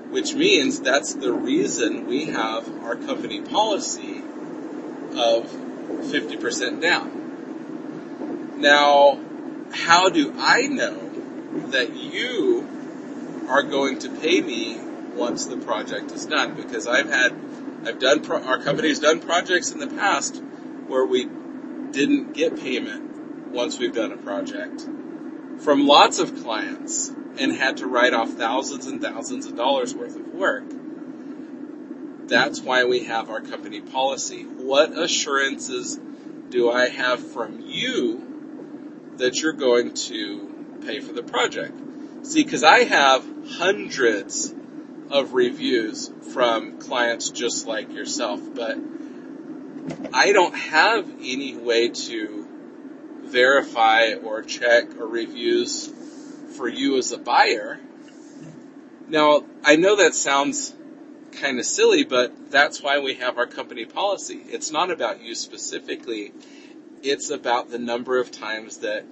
which 0.10 0.34
means 0.34 0.82
that's 0.82 1.14
the 1.14 1.32
reason 1.32 2.06
we 2.06 2.26
have 2.26 2.68
our 2.84 2.98
company 2.98 3.40
policy 3.42 4.18
of 5.16 5.50
50% 5.50 6.82
down. 6.82 8.58
Now, 8.58 9.18
how 9.72 10.10
do 10.10 10.34
I 10.38 10.68
know 10.68 11.10
that 11.72 11.96
you 11.96 12.68
are 13.48 13.64
going 13.64 14.00
to 14.00 14.10
pay 14.10 14.42
me 14.42 14.78
once 15.16 15.46
the 15.46 15.56
project 15.58 16.12
is 16.12 16.26
done? 16.26 16.56
Because 16.56 16.86
I've 16.86 17.10
had, 17.10 17.34
I've 17.86 18.00
done, 18.00 18.24
pro- 18.24 18.44
our 18.44 18.62
company's 18.62 19.00
done 19.00 19.22
projects 19.22 19.72
in 19.72 19.80
the 19.80 19.88
past 19.88 20.44
where 20.88 21.06
we 21.06 21.30
didn't 21.92 22.34
get 22.34 22.60
payment 22.60 23.09
once 23.52 23.80
we've 23.80 23.94
done 23.94 24.12
a 24.12 24.18
project 24.18 24.82
from 25.60 25.88
lots 25.88 26.20
of 26.20 26.44
clients 26.44 27.10
and 27.38 27.52
had 27.54 27.78
to 27.78 27.88
write 27.88 28.14
off 28.14 28.30
thousands 28.32 28.86
and 28.86 29.02
thousands 29.02 29.46
of 29.46 29.56
dollars 29.56 29.94
worth 29.94 30.16
of 30.16 30.34
work. 30.34 30.64
That's 32.28 32.62
why 32.62 32.86
we 32.86 33.06
have 33.06 33.30
our 33.30 33.42
company 33.42 33.82
policy. 33.82 34.44
What 34.44 34.98
assurances 34.98 36.00
do 36.50 36.72
I 36.72 36.90
have 36.90 37.32
from 37.32 37.62
you 37.62 39.14
that 39.18 39.42
you're 39.42 39.54
going 39.54 39.94
to 39.94 40.80
pay 40.86 41.00
for 41.00 41.14
the 41.14 41.24
project? 41.24 41.74
See, 42.26 42.44
because 42.44 42.64
I 42.64 42.84
have 42.84 43.26
hundreds 43.50 44.54
of 45.10 45.34
reviews 45.34 46.12
from 46.34 46.80
clients 46.80 47.32
just 47.32 47.66
like 47.66 47.92
yourself, 47.94 48.42
but 48.54 48.78
I 50.14 50.32
don't 50.32 50.56
have 50.56 51.10
any 51.20 51.58
way 51.58 51.90
to 51.90 52.39
verify 53.32 54.14
or 54.14 54.42
check 54.42 55.00
or 55.00 55.08
reviews 55.08 55.92
for 56.58 56.68
you 56.68 56.98
as 56.98 57.12
a 57.12 57.18
buyer. 57.18 57.80
Now, 59.08 59.44
I 59.64 59.76
know 59.76 59.98
that 59.98 60.14
sounds 60.14 60.74
kind 61.32 61.60
of 61.60 61.66
silly, 61.66 62.04
but 62.04 62.52
that's 62.52 62.82
why 62.82 63.00
we 63.00 63.16
have 63.16 63.38
our 63.38 63.48
company 63.48 63.86
policy. 63.86 64.42
It's 64.48 64.72
not 64.72 64.92
about 64.92 65.22
you 65.22 65.36
specifically. 65.36 66.34
It's 67.02 67.30
about 67.30 67.70
the 67.70 67.80
number 67.80 68.20
of 68.20 68.32
times 68.32 68.80
that 68.80 69.06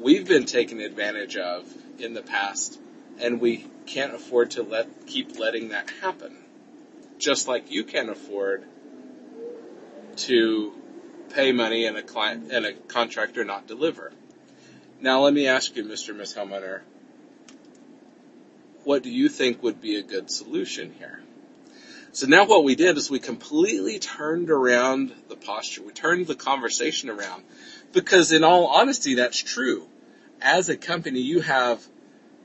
we've 0.00 0.26
been 0.26 0.44
taken 0.44 0.80
advantage 0.80 1.36
of 1.36 1.64
in 1.98 2.14
the 2.14 2.22
past 2.22 2.78
and 3.18 3.40
we 3.40 3.66
can't 3.86 4.14
afford 4.14 4.52
to 4.52 4.62
let, 4.62 5.06
keep 5.06 5.38
letting 5.38 5.68
that 5.68 5.90
happen. 6.00 6.36
Just 7.18 7.46
like 7.46 7.70
you 7.70 7.84
can't 7.84 8.10
afford 8.10 8.64
to 10.16 10.72
pay 11.34 11.52
money 11.52 11.86
and 11.86 11.96
a 11.96 12.02
client 12.02 12.52
and 12.52 12.66
a 12.66 12.72
contractor 12.72 13.44
not 13.44 13.66
deliver. 13.66 14.12
Now 15.00 15.20
let 15.20 15.34
me 15.34 15.48
ask 15.48 15.76
you, 15.76 15.84
Mr. 15.84 16.14
Miss 16.14 16.34
Homeowner, 16.34 16.80
what 18.84 19.02
do 19.02 19.10
you 19.10 19.28
think 19.28 19.62
would 19.62 19.80
be 19.80 19.96
a 19.96 20.02
good 20.02 20.30
solution 20.30 20.94
here? 20.98 21.20
So 22.12 22.26
now 22.26 22.44
what 22.44 22.62
we 22.62 22.74
did 22.74 22.98
is 22.98 23.10
we 23.10 23.18
completely 23.18 23.98
turned 23.98 24.50
around 24.50 25.12
the 25.28 25.36
posture. 25.36 25.82
We 25.82 25.92
turned 25.92 26.26
the 26.26 26.34
conversation 26.34 27.08
around 27.08 27.42
Because 27.92 28.32
in 28.32 28.44
all 28.44 28.66
honesty, 28.66 29.14
that's 29.14 29.38
true. 29.38 29.86
As 30.40 30.68
a 30.68 30.76
company, 30.76 31.20
you 31.20 31.40
have 31.40 31.86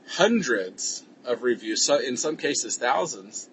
hundreds 0.08 1.02
of 1.24 1.42
reviews, 1.42 1.82
so 1.82 1.98
in 1.98 2.16
some 2.16 2.36
cases 2.36 2.76
thousands. 2.76 3.48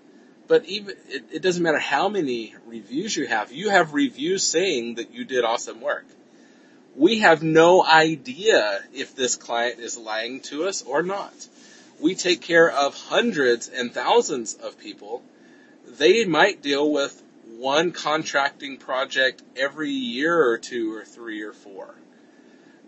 But 0.48 0.66
even 0.66 0.96
it, 1.10 1.26
it 1.32 1.42
doesn't 1.42 1.64
matter 1.64 1.80
how 1.80 2.10
many 2.10 2.54
reviews 2.68 3.16
you 3.16 3.28
have. 3.28 3.52
You 3.52 3.70
have 3.70 3.94
reviews 3.94 4.44
saying 4.44 4.96
that 4.96 5.12
you 5.12 5.26
did 5.26 5.44
awesome 5.44 5.82
work. 5.82 6.06
We 6.96 7.20
have 7.20 7.44
no 7.44 7.84
idea 7.84 8.80
if 8.94 9.16
this 9.16 9.36
client 9.36 9.80
is 9.80 9.98
lying 9.98 10.42
to 10.42 10.66
us 10.66 10.84
or 10.84 11.04
not. 11.04 11.34
We 12.00 12.16
take 12.16 12.42
care 12.42 12.70
of 12.70 12.96
hundreds 12.96 13.68
and 13.68 13.94
thousands 13.94 14.54
of 14.54 14.80
people. 14.80 15.24
They 15.88 16.26
might 16.26 16.62
deal 16.62 16.92
with 16.92 17.22
one 17.58 17.92
contracting 17.92 18.78
project 18.78 19.42
every 19.56 19.92
year 19.92 20.50
or 20.50 20.58
two 20.58 20.94
or 20.96 21.06
three 21.06 21.42
or 21.42 21.54
four. 21.54 21.96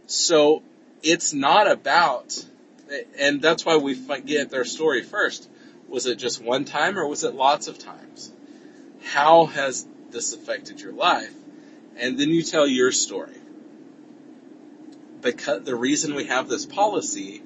So 0.08 0.64
it's 1.04 1.34
not 1.34 1.70
about, 1.70 2.46
and 3.18 3.42
that's 3.42 3.66
why 3.66 3.78
we 3.78 3.96
get 4.26 4.50
their 4.50 4.66
story 4.66 5.04
first. 5.04 5.50
Was 5.89 6.06
it 6.06 6.17
just 6.17 6.41
one 6.41 6.65
time 6.65 6.98
or 6.98 7.08
was 7.08 7.24
it 7.24 7.34
lots 7.34 7.67
of 7.67 7.77
times? 7.77 8.32
How 9.03 9.46
has 9.46 9.88
this 10.12 10.34
affected 10.34 10.82
your 10.82 10.94
life? 10.94 11.34
And 11.98 12.20
then 12.20 12.29
you 12.29 12.44
tell 12.44 12.67
your 12.67 12.91
story. 12.91 13.38
Because 15.22 15.63
the 15.63 15.75
reason 15.75 16.13
we 16.13 16.25
have 16.25 16.48
this 16.48 16.65
policy 16.65 17.41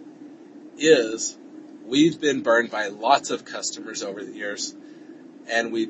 is 0.77 1.37
we've 1.85 2.19
been 2.19 2.41
burned 2.41 2.71
by 2.71 2.87
lots 2.87 3.29
of 3.29 3.45
customers 3.45 4.03
over 4.03 4.23
the 4.23 4.33
years 4.33 4.75
and 5.49 5.71
we 5.71 5.89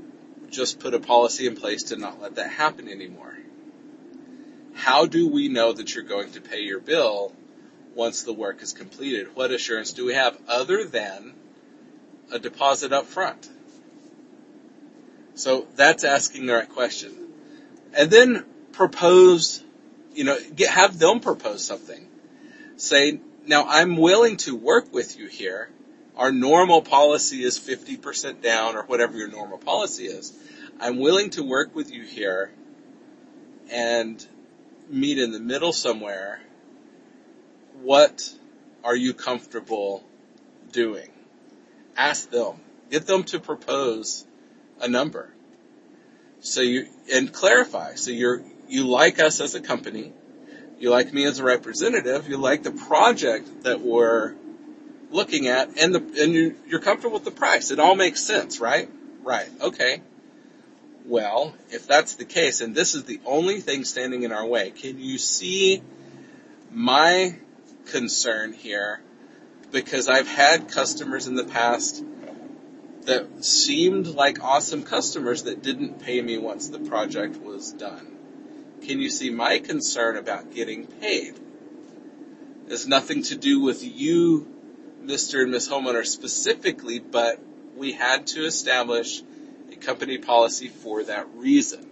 just 0.50 0.79
put 0.79 0.93
a 0.93 1.00
policy 1.00 1.48
in 1.48 1.55
place 1.55 1.84
to 1.84 1.98
not 1.98 2.22
let 2.22 2.36
that 2.36 2.51
happen 2.51 2.88
anymore. 2.88 3.38
How 4.74 5.05
do 5.05 5.27
we 5.27 5.48
know 5.48 5.74
that 5.74 5.93
you're 5.93 6.03
going 6.03 6.31
to 6.31 6.41
pay 6.41 6.62
your 6.62 6.79
bill 6.79 7.34
once 7.96 8.24
the 8.24 8.34
work 8.34 8.62
is 8.62 8.74
completed? 8.74 9.36
What 9.36 9.51
assurance 9.51 9.93
do 9.93 10.05
we 10.05 10.13
have 10.13 10.38
other 10.48 10.84
than 10.86 11.34
a 12.32 12.40
deposit 12.40 12.94
up 12.94 13.06
front? 13.06 13.50
So 15.36 15.68
that's 15.76 16.04
asking 16.04 16.46
the 16.46 16.54
right 16.54 16.70
question. 16.70 17.16
And 17.94 18.10
then 18.10 18.46
propose, 18.74 19.64
you 20.14 20.24
know, 20.24 20.38
get, 20.56 20.70
have 20.70 21.00
them 21.00 21.20
propose 21.20 21.64
something. 21.64 22.08
Say, 22.78 23.20
now 23.46 23.66
I'm 23.68 23.98
willing 23.98 24.38
to 24.38 24.56
work 24.56 24.94
with 24.94 25.18
you 25.18 25.28
here. 25.28 25.70
Our 26.16 26.32
normal 26.32 26.82
policy 26.82 27.44
is 27.44 27.60
50% 27.60 28.42
down 28.42 28.76
or 28.76 28.84
whatever 28.84 29.18
your 29.18 29.30
normal 29.30 29.58
policy 29.58 30.06
is. 30.06 30.34
I'm 30.80 31.00
willing 31.00 31.30
to 31.32 31.44
work 31.44 31.76
with 31.76 31.92
you 31.92 32.04
here 32.04 32.52
and 33.72 34.26
meet 34.90 35.18
in 35.18 35.32
the 35.32 35.40
middle 35.40 35.74
somewhere. 35.74 36.42
What 37.82 38.30
are 38.84 38.96
you 38.96 39.14
comfortable 39.14 40.04
doing? 40.72 41.11
Ask 42.01 42.31
them. 42.31 42.55
Get 42.89 43.05
them 43.05 43.24
to 43.25 43.39
propose 43.39 44.25
a 44.81 44.88
number. 44.88 45.31
So 46.39 46.62
you, 46.62 46.88
and 47.13 47.31
clarify. 47.31 47.93
So 47.93 48.10
you're, 48.10 48.41
you 48.67 48.88
like 48.88 49.20
us 49.20 49.39
as 49.39 49.53
a 49.53 49.62
company. 49.62 50.12
You 50.79 50.89
like 50.89 51.13
me 51.13 51.25
as 51.25 51.38
a 51.38 51.43
representative. 51.43 52.27
You 52.27 52.38
like 52.38 52.63
the 52.63 52.72
project 52.72 53.65
that 53.65 53.81
we're 53.81 54.34
looking 55.12 55.46
at 55.46 55.79
and 55.79 55.93
the, 55.93 56.00
and 56.00 56.34
you, 56.34 56.58
you're 56.65 56.79
comfortable 56.79 57.13
with 57.13 57.25
the 57.25 57.29
price. 57.29 57.70
It 57.70 57.79
all 57.79 57.93
makes 57.93 58.24
sense, 58.24 58.60
right? 58.60 58.89
Right. 59.22 59.50
Okay. 59.62 60.01
Well, 61.05 61.53
if 61.70 61.86
that's 61.86 62.15
the 62.15 62.25
case, 62.25 62.62
and 62.62 62.74
this 62.74 62.96
is 62.96 63.03
the 63.03 63.20
only 63.27 63.60
thing 63.60 63.86
standing 63.86 64.24
in 64.24 64.31
our 64.31 64.46
way, 64.46 64.72
can 64.72 65.00
you 65.00 65.20
see 65.20 65.84
my 66.72 67.36
concern 67.86 68.53
here? 68.53 69.01
Because 69.72 70.10
I've 70.10 70.28
had 70.28 70.70
customers 70.70 71.28
in 71.28 71.36
the 71.36 71.46
past 71.46 72.04
that 73.04 73.44
seemed 73.44 74.08
like 74.08 74.43
awesome 74.43 74.84
customers 74.84 75.43
that 75.43 75.63
didn't 75.63 76.02
pay 76.02 76.22
me 76.22 76.38
once 76.38 76.69
the 76.69 76.80
project 76.80 77.38
was 77.38 77.72
done. 77.72 78.17
Can 78.86 79.00
you 79.00 79.10
see 79.10 79.30
my 79.30 79.60
concern 79.60 80.17
about 80.17 80.54
getting 80.54 80.88
paid? 80.88 81.39
It's 82.67 82.86
nothing 82.86 83.24
to 83.24 83.36
do 83.36 83.60
with 83.60 83.84
you, 83.84 84.48
Mr. 85.04 85.41
and 85.41 85.52
Miss 85.52 85.67
Homeowner 85.67 86.06
specifically, 86.06 87.00
but 87.00 87.39
we 87.76 87.91
had 87.91 88.28
to 88.28 88.45
establish 88.45 89.22
a 89.72 89.76
company 89.76 90.17
policy 90.17 90.67
for 90.67 91.04
that 91.04 91.28
reason. 91.36 91.88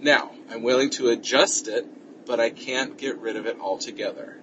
Now, 0.00 0.30
I'm 0.50 0.62
willing 0.62 0.90
to 0.90 1.08
adjust 1.08 1.68
it, 1.68 1.86
but 2.26 2.40
I 2.40 2.50
can't 2.50 2.96
get 2.96 3.18
rid 3.18 3.36
of 3.36 3.46
it 3.46 3.58
altogether. 3.60 4.40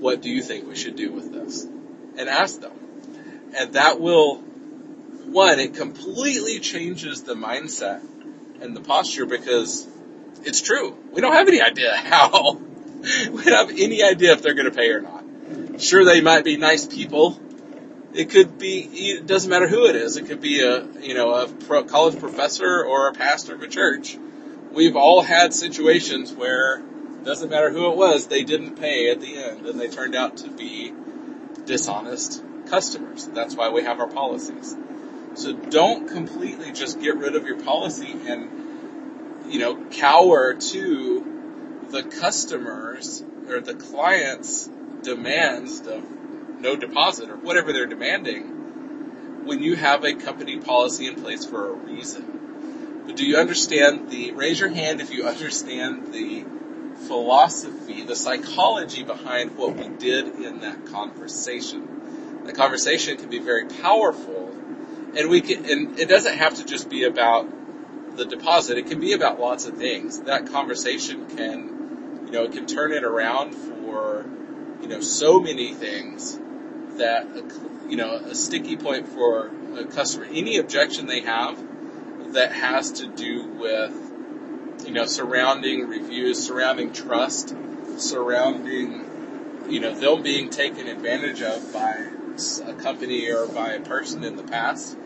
What 0.00 0.22
do 0.22 0.30
you 0.30 0.42
think 0.42 0.66
we 0.66 0.76
should 0.76 0.96
do 0.96 1.12
with 1.12 1.32
this? 1.32 1.64
And 1.64 2.28
ask 2.28 2.60
them. 2.60 2.72
And 3.56 3.74
that 3.74 4.00
will, 4.00 4.36
one, 4.36 5.60
it 5.60 5.74
completely 5.74 6.58
changes 6.58 7.22
the 7.22 7.34
mindset 7.34 8.02
and 8.62 8.74
the 8.74 8.80
posture 8.80 9.26
because 9.26 9.86
it's 10.42 10.62
true. 10.62 10.96
We 11.12 11.20
don't 11.20 11.34
have 11.34 11.48
any 11.48 11.60
idea 11.60 11.94
how. 11.96 12.54
we 12.54 13.44
don't 13.44 13.68
have 13.68 13.78
any 13.78 14.02
idea 14.02 14.32
if 14.32 14.42
they're 14.42 14.54
going 14.54 14.70
to 14.70 14.76
pay 14.76 14.90
or 14.90 15.02
not. 15.02 15.24
Sure, 15.80 16.04
they 16.04 16.20
might 16.20 16.44
be 16.44 16.56
nice 16.56 16.86
people. 16.86 17.38
It 18.14 18.30
could 18.30 18.58
be, 18.58 18.80
it 18.80 19.26
doesn't 19.26 19.50
matter 19.50 19.68
who 19.68 19.86
it 19.86 19.96
is. 19.96 20.16
It 20.16 20.26
could 20.26 20.40
be 20.40 20.62
a, 20.62 20.84
you 21.00 21.14
know, 21.14 21.34
a 21.34 21.48
pro- 21.48 21.84
college 21.84 22.18
professor 22.18 22.84
or 22.84 23.08
a 23.08 23.12
pastor 23.12 23.54
of 23.54 23.62
a 23.62 23.68
church. 23.68 24.16
We've 24.72 24.96
all 24.96 25.20
had 25.22 25.52
situations 25.52 26.32
where 26.32 26.82
doesn't 27.24 27.50
matter 27.50 27.70
who 27.70 27.90
it 27.90 27.96
was, 27.96 28.26
they 28.26 28.44
didn't 28.44 28.76
pay 28.76 29.10
at 29.10 29.20
the 29.20 29.36
end 29.36 29.66
and 29.66 29.78
they 29.78 29.88
turned 29.88 30.14
out 30.14 30.38
to 30.38 30.50
be 30.50 30.92
dishonest 31.66 32.42
customers. 32.66 33.26
That's 33.28 33.54
why 33.54 33.68
we 33.70 33.82
have 33.82 34.00
our 34.00 34.08
policies. 34.08 34.76
So 35.34 35.52
don't 35.52 36.08
completely 36.08 36.72
just 36.72 37.00
get 37.00 37.16
rid 37.16 37.36
of 37.36 37.46
your 37.46 37.62
policy 37.62 38.12
and, 38.26 39.46
you 39.48 39.58
know, 39.58 39.84
cower 39.90 40.54
to 40.54 41.86
the 41.90 42.02
customers 42.02 43.22
or 43.48 43.60
the 43.60 43.74
client's 43.74 44.68
demands 45.02 45.86
of 45.86 46.04
no 46.60 46.76
deposit 46.76 47.30
or 47.30 47.36
whatever 47.36 47.72
they're 47.72 47.86
demanding 47.86 49.44
when 49.44 49.62
you 49.62 49.76
have 49.76 50.04
a 50.04 50.14
company 50.14 50.58
policy 50.58 51.06
in 51.06 51.16
place 51.16 51.44
for 51.44 51.70
a 51.70 51.72
reason. 51.72 53.02
But 53.06 53.16
do 53.16 53.24
you 53.24 53.38
understand 53.38 54.10
the, 54.10 54.32
raise 54.32 54.60
your 54.60 54.68
hand 54.68 55.00
if 55.00 55.10
you 55.10 55.26
understand 55.26 56.12
the 56.12 56.44
philosophy, 57.06 58.04
the 58.04 58.16
psychology 58.16 59.02
behind 59.02 59.56
what 59.56 59.76
we 59.76 59.88
did 59.88 60.26
in 60.36 60.60
that 60.60 60.86
conversation. 60.86 62.42
The 62.44 62.52
conversation 62.52 63.16
can 63.16 63.28
be 63.28 63.38
very 63.38 63.66
powerful 63.66 64.50
and 65.16 65.28
we 65.28 65.40
can, 65.40 65.64
and 65.64 65.98
it 65.98 66.08
doesn't 66.08 66.38
have 66.38 66.54
to 66.56 66.64
just 66.64 66.88
be 66.88 67.04
about 67.04 67.48
the 68.16 68.24
deposit. 68.24 68.78
It 68.78 68.86
can 68.86 69.00
be 69.00 69.12
about 69.12 69.40
lots 69.40 69.66
of 69.66 69.76
things. 69.76 70.20
That 70.20 70.46
conversation 70.46 71.26
can, 71.36 72.26
you 72.26 72.32
know, 72.32 72.44
it 72.44 72.52
can 72.52 72.66
turn 72.66 72.92
it 72.92 73.02
around 73.02 73.54
for, 73.54 74.24
you 74.80 74.88
know, 74.88 75.00
so 75.00 75.40
many 75.40 75.74
things 75.74 76.38
that, 76.96 77.26
you 77.88 77.96
know, 77.96 78.14
a 78.14 78.34
sticky 78.34 78.76
point 78.76 79.08
for 79.08 79.50
a 79.76 79.84
customer, 79.84 80.26
any 80.26 80.58
objection 80.58 81.06
they 81.06 81.22
have 81.22 81.58
that 82.34 82.52
has 82.52 82.92
to 82.92 83.06
do 83.06 83.46
with, 83.48 84.09
you 84.90 84.96
know, 84.96 85.06
surrounding 85.06 85.86
reviews, 85.86 86.44
surrounding 86.44 86.92
trust, 86.92 87.54
surrounding, 87.96 89.08
you 89.68 89.78
know, 89.78 89.94
them 89.94 90.20
being 90.20 90.50
taken 90.50 90.88
advantage 90.88 91.42
of 91.42 91.72
by 91.72 92.08
a 92.66 92.74
company 92.74 93.30
or 93.30 93.46
by 93.46 93.74
a 93.74 93.80
person 93.80 94.24
in 94.24 94.34
the 94.34 94.42
past, 94.42 94.98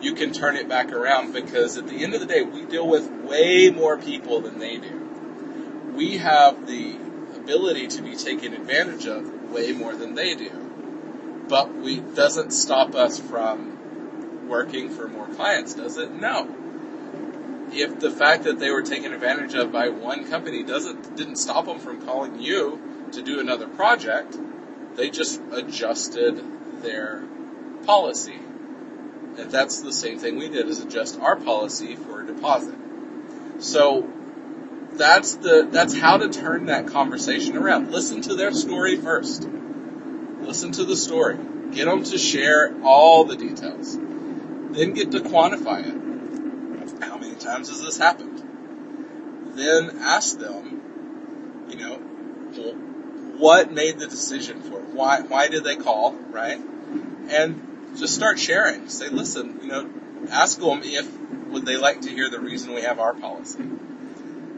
you 0.00 0.14
can 0.14 0.32
turn 0.32 0.56
it 0.56 0.68
back 0.68 0.90
around 0.90 1.32
because 1.32 1.76
at 1.76 1.86
the 1.86 2.02
end 2.02 2.14
of 2.14 2.20
the 2.20 2.26
day, 2.26 2.42
we 2.42 2.64
deal 2.64 2.88
with 2.88 3.08
way 3.08 3.70
more 3.70 3.96
people 3.96 4.40
than 4.40 4.58
they 4.58 4.76
do. 4.76 5.08
We 5.94 6.16
have 6.16 6.66
the 6.66 6.96
ability 7.36 7.86
to 7.86 8.02
be 8.02 8.16
taken 8.16 8.54
advantage 8.54 9.06
of 9.06 9.52
way 9.52 9.70
more 9.70 9.94
than 9.94 10.16
they 10.16 10.34
do. 10.34 10.50
But 11.48 11.76
we 11.76 12.00
doesn't 12.00 12.50
stop 12.50 12.96
us 12.96 13.20
from 13.20 14.48
working 14.48 14.90
for 14.90 15.06
more 15.06 15.28
clients, 15.28 15.74
does 15.74 15.96
it? 15.96 16.10
No. 16.10 16.67
If 17.70 18.00
the 18.00 18.10
fact 18.10 18.44
that 18.44 18.58
they 18.58 18.70
were 18.70 18.82
taken 18.82 19.12
advantage 19.12 19.54
of 19.54 19.72
by 19.72 19.88
one 19.88 20.28
company 20.28 20.62
doesn't 20.62 21.16
didn't 21.16 21.36
stop 21.36 21.66
them 21.66 21.78
from 21.78 22.04
calling 22.04 22.40
you 22.40 22.80
to 23.12 23.22
do 23.22 23.40
another 23.40 23.68
project, 23.68 24.36
they 24.96 25.10
just 25.10 25.40
adjusted 25.52 26.42
their 26.82 27.24
policy. 27.84 28.38
And 29.38 29.50
that's 29.50 29.82
the 29.82 29.92
same 29.92 30.18
thing 30.18 30.36
we 30.36 30.48
did 30.48 30.68
is 30.68 30.80
adjust 30.80 31.20
our 31.20 31.36
policy 31.36 31.94
for 31.94 32.22
a 32.22 32.26
deposit. 32.26 32.74
So 33.60 34.08
that's 34.92 35.36
the 35.36 35.68
that's 35.70 35.96
how 35.96 36.16
to 36.18 36.28
turn 36.28 36.66
that 36.66 36.88
conversation 36.88 37.56
around. 37.56 37.92
Listen 37.92 38.20
to 38.22 38.34
their 38.34 38.52
story 38.52 38.96
first. 38.96 39.48
Listen 40.40 40.72
to 40.72 40.84
the 40.84 40.96
story. 40.96 41.38
Get 41.70 41.84
them 41.84 42.02
to 42.04 42.18
share 42.18 42.74
all 42.82 43.24
the 43.24 43.36
details. 43.36 43.96
Then 43.96 44.94
get 44.94 45.12
to 45.12 45.20
quantify 45.20 45.86
it. 45.86 46.07
Times 47.38 47.68
has 47.68 47.80
this 47.80 47.98
happened? 47.98 48.42
Then 49.56 49.98
ask 50.00 50.38
them, 50.38 51.66
you 51.68 51.76
know, 51.76 51.96
what 53.38 53.72
made 53.72 53.98
the 53.98 54.06
decision 54.06 54.62
for 54.62 54.80
it? 54.80 54.86
Why, 54.86 55.20
why 55.20 55.48
did 55.48 55.64
they 55.64 55.76
call, 55.76 56.12
right? 56.12 56.58
And 57.28 57.94
just 57.96 58.14
start 58.14 58.38
sharing. 58.38 58.88
Say, 58.88 59.08
listen, 59.08 59.60
you 59.62 59.68
know, 59.68 59.90
ask 60.30 60.58
them 60.58 60.80
if 60.82 61.18
would 61.48 61.64
they 61.64 61.76
like 61.76 62.02
to 62.02 62.10
hear 62.10 62.28
the 62.28 62.40
reason 62.40 62.74
we 62.74 62.82
have 62.82 62.98
our 62.98 63.14
policy. 63.14 63.60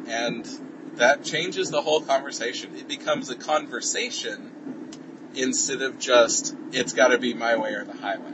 And 0.08 0.48
that 0.96 1.22
changes 1.22 1.70
the 1.70 1.80
whole 1.82 2.00
conversation. 2.00 2.74
It 2.76 2.88
becomes 2.88 3.30
a 3.30 3.36
conversation 3.36 5.30
instead 5.34 5.82
of 5.82 5.98
just, 5.98 6.54
it's 6.72 6.92
got 6.92 7.08
to 7.08 7.18
be 7.18 7.34
my 7.34 7.56
way 7.56 7.74
or 7.74 7.84
the 7.84 7.96
highway. 7.96 8.32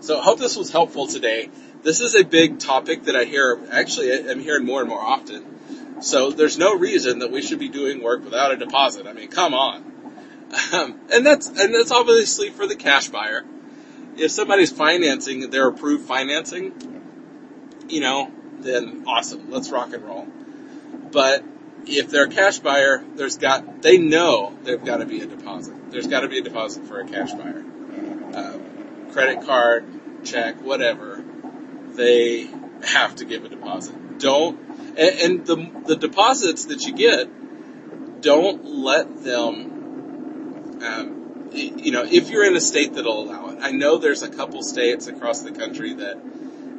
So 0.00 0.20
I 0.20 0.22
hope 0.22 0.38
this 0.38 0.56
was 0.56 0.70
helpful 0.70 1.06
today. 1.06 1.50
This 1.82 2.00
is 2.00 2.14
a 2.14 2.24
big 2.24 2.58
topic 2.58 3.04
that 3.04 3.16
I 3.16 3.24
hear, 3.24 3.58
actually, 3.70 4.12
I'm 4.12 4.40
hearing 4.40 4.64
more 4.66 4.80
and 4.80 4.88
more 4.88 5.00
often. 5.00 6.02
So 6.02 6.30
there's 6.30 6.58
no 6.58 6.76
reason 6.76 7.20
that 7.20 7.30
we 7.30 7.42
should 7.42 7.58
be 7.58 7.68
doing 7.68 8.02
work 8.02 8.24
without 8.24 8.52
a 8.52 8.56
deposit. 8.56 9.06
I 9.06 9.12
mean, 9.12 9.28
come 9.28 9.54
on. 9.54 9.92
Um, 10.72 11.00
and 11.12 11.24
that's, 11.24 11.48
and 11.48 11.74
that's 11.74 11.90
obviously 11.90 12.50
for 12.50 12.66
the 12.66 12.76
cash 12.76 13.08
buyer. 13.08 13.44
If 14.16 14.30
somebody's 14.30 14.72
financing, 14.72 15.50
their 15.50 15.68
approved 15.68 16.06
financing, 16.06 16.72
you 17.88 18.00
know, 18.00 18.30
then 18.58 19.04
awesome. 19.06 19.50
Let's 19.50 19.70
rock 19.70 19.92
and 19.92 20.04
roll. 20.04 20.26
But 21.12 21.44
if 21.86 22.10
they're 22.10 22.24
a 22.24 22.30
cash 22.30 22.58
buyer, 22.58 23.04
there's 23.14 23.38
got, 23.38 23.82
they 23.82 23.98
know 23.98 24.56
there's 24.64 24.82
got 24.82 24.98
to 24.98 25.06
be 25.06 25.20
a 25.20 25.26
deposit. 25.26 25.90
There's 25.90 26.06
got 26.06 26.20
to 26.20 26.28
be 26.28 26.38
a 26.38 26.42
deposit 26.42 26.84
for 26.84 27.00
a 27.00 27.06
cash 27.06 27.32
buyer. 27.32 27.64
Um, 28.34 29.10
credit 29.12 29.44
card, 29.46 29.84
check, 30.24 30.60
whatever. 30.60 31.15
They 31.96 32.48
have 32.84 33.16
to 33.16 33.24
give 33.24 33.44
a 33.44 33.48
deposit. 33.48 34.18
Don't, 34.18 34.58
and, 34.96 34.98
and 34.98 35.46
the, 35.46 35.70
the 35.86 35.96
deposits 35.96 36.66
that 36.66 36.84
you 36.86 36.94
get, 36.94 37.28
don't 38.20 38.64
let 38.64 39.22
them, 39.24 40.80
um, 40.82 41.50
you 41.52 41.90
know, 41.90 42.04
if 42.04 42.30
you're 42.30 42.44
in 42.44 42.56
a 42.56 42.60
state 42.60 42.94
that'll 42.94 43.22
allow 43.22 43.48
it. 43.50 43.58
I 43.60 43.70
know 43.70 43.98
there's 43.98 44.22
a 44.22 44.28
couple 44.28 44.62
states 44.62 45.06
across 45.06 45.42
the 45.42 45.52
country 45.52 45.94
that, 45.94 46.18